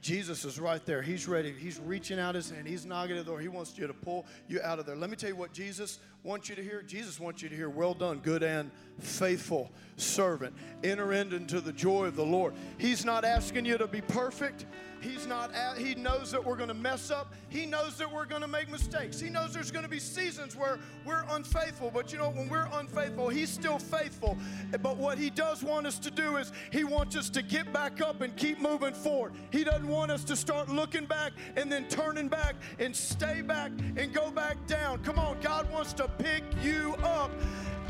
Jesus 0.00 0.44
is 0.44 0.60
right 0.60 0.84
there. 0.86 1.02
He's 1.02 1.26
ready. 1.26 1.52
He's 1.52 1.80
reaching 1.80 2.18
out 2.20 2.34
his 2.34 2.50
hand. 2.50 2.68
He's 2.68 2.86
knocking 2.86 3.16
at 3.16 3.24
the 3.24 3.30
door. 3.30 3.40
He 3.40 3.48
wants 3.48 3.76
you 3.76 3.86
to 3.86 3.94
pull 3.94 4.26
you 4.46 4.60
out 4.62 4.78
of 4.78 4.86
there. 4.86 4.94
Let 4.94 5.10
me 5.10 5.16
tell 5.16 5.28
you 5.28 5.36
what 5.36 5.52
Jesus 5.52 5.98
wants 6.22 6.48
you 6.48 6.54
to 6.54 6.62
hear. 6.62 6.82
Jesus 6.82 7.18
wants 7.18 7.42
you 7.42 7.48
to 7.48 7.54
hear, 7.54 7.68
well 7.68 7.94
done, 7.94 8.18
good 8.18 8.42
and 8.42 8.70
faithful 9.00 9.72
servant. 9.96 10.54
Enter 10.84 11.12
into 11.12 11.60
the 11.60 11.72
joy 11.72 12.06
of 12.06 12.16
the 12.16 12.24
Lord. 12.24 12.54
He's 12.78 13.04
not 13.04 13.24
asking 13.24 13.64
you 13.64 13.76
to 13.78 13.86
be 13.86 14.00
perfect. 14.00 14.66
He's 15.00 15.26
not, 15.26 15.54
at, 15.54 15.78
he 15.78 15.94
knows 15.94 16.30
that 16.32 16.44
we're 16.44 16.56
going 16.56 16.68
to 16.68 16.74
mess 16.74 17.10
up. 17.10 17.32
He 17.48 17.66
knows 17.66 17.96
that 17.98 18.12
we're 18.12 18.24
going 18.24 18.42
to 18.42 18.48
make 18.48 18.70
mistakes. 18.70 19.20
He 19.20 19.28
knows 19.28 19.52
there's 19.52 19.70
going 19.70 19.84
to 19.84 19.90
be 19.90 19.98
seasons 19.98 20.56
where 20.56 20.78
we're 21.04 21.24
unfaithful. 21.30 21.90
But 21.92 22.12
you 22.12 22.18
know, 22.18 22.30
when 22.30 22.48
we're 22.48 22.68
unfaithful, 22.72 23.28
he's 23.28 23.50
still 23.50 23.78
faithful. 23.78 24.36
But 24.82 24.96
what 24.96 25.18
he 25.18 25.30
does 25.30 25.62
want 25.62 25.86
us 25.86 25.98
to 26.00 26.10
do 26.10 26.36
is 26.36 26.52
he 26.70 26.84
wants 26.84 27.16
us 27.16 27.30
to 27.30 27.42
get 27.42 27.72
back 27.72 28.00
up 28.00 28.20
and 28.20 28.34
keep 28.36 28.60
moving 28.60 28.94
forward. 28.94 29.32
He 29.50 29.64
doesn't 29.64 29.88
want 29.88 30.10
us 30.10 30.24
to 30.24 30.36
start 30.36 30.68
looking 30.68 31.06
back 31.06 31.32
and 31.56 31.70
then 31.70 31.86
turning 31.88 32.28
back 32.28 32.56
and 32.78 32.94
stay 32.94 33.40
back 33.40 33.72
and 33.96 34.12
go 34.12 34.30
back 34.30 34.66
down. 34.66 35.02
Come 35.02 35.18
on, 35.18 35.38
God 35.40 35.70
wants 35.70 35.92
to 35.94 36.08
pick 36.18 36.42
you 36.62 36.94
up 37.02 37.30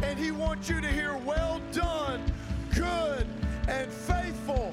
and 0.02 0.18
he 0.18 0.30
wants 0.30 0.68
you 0.68 0.80
to 0.80 0.88
hear, 0.88 1.16
well 1.18 1.60
done, 1.72 2.22
good 2.74 3.26
and 3.68 3.92
faithful 3.92 4.67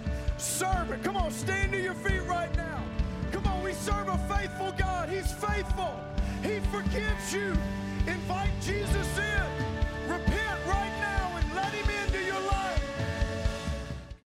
servant. 0.45 1.03
Come 1.03 1.17
on, 1.17 1.31
stand 1.31 1.71
to 1.71 1.81
your 1.81 1.95
feet 1.95 2.21
right 2.27 2.55
now. 2.55 2.83
Come 3.31 3.45
on, 3.47 3.63
we 3.63 3.73
serve 3.73 4.07
a 4.07 4.17
faithful 4.29 4.71
God. 4.77 5.09
He's 5.09 5.31
faithful, 5.33 5.99
He 6.43 6.59
forgives 6.71 7.33
you. 7.33 7.57
Invite 8.07 8.51
Jesus 8.61 9.17
in. 9.17 9.74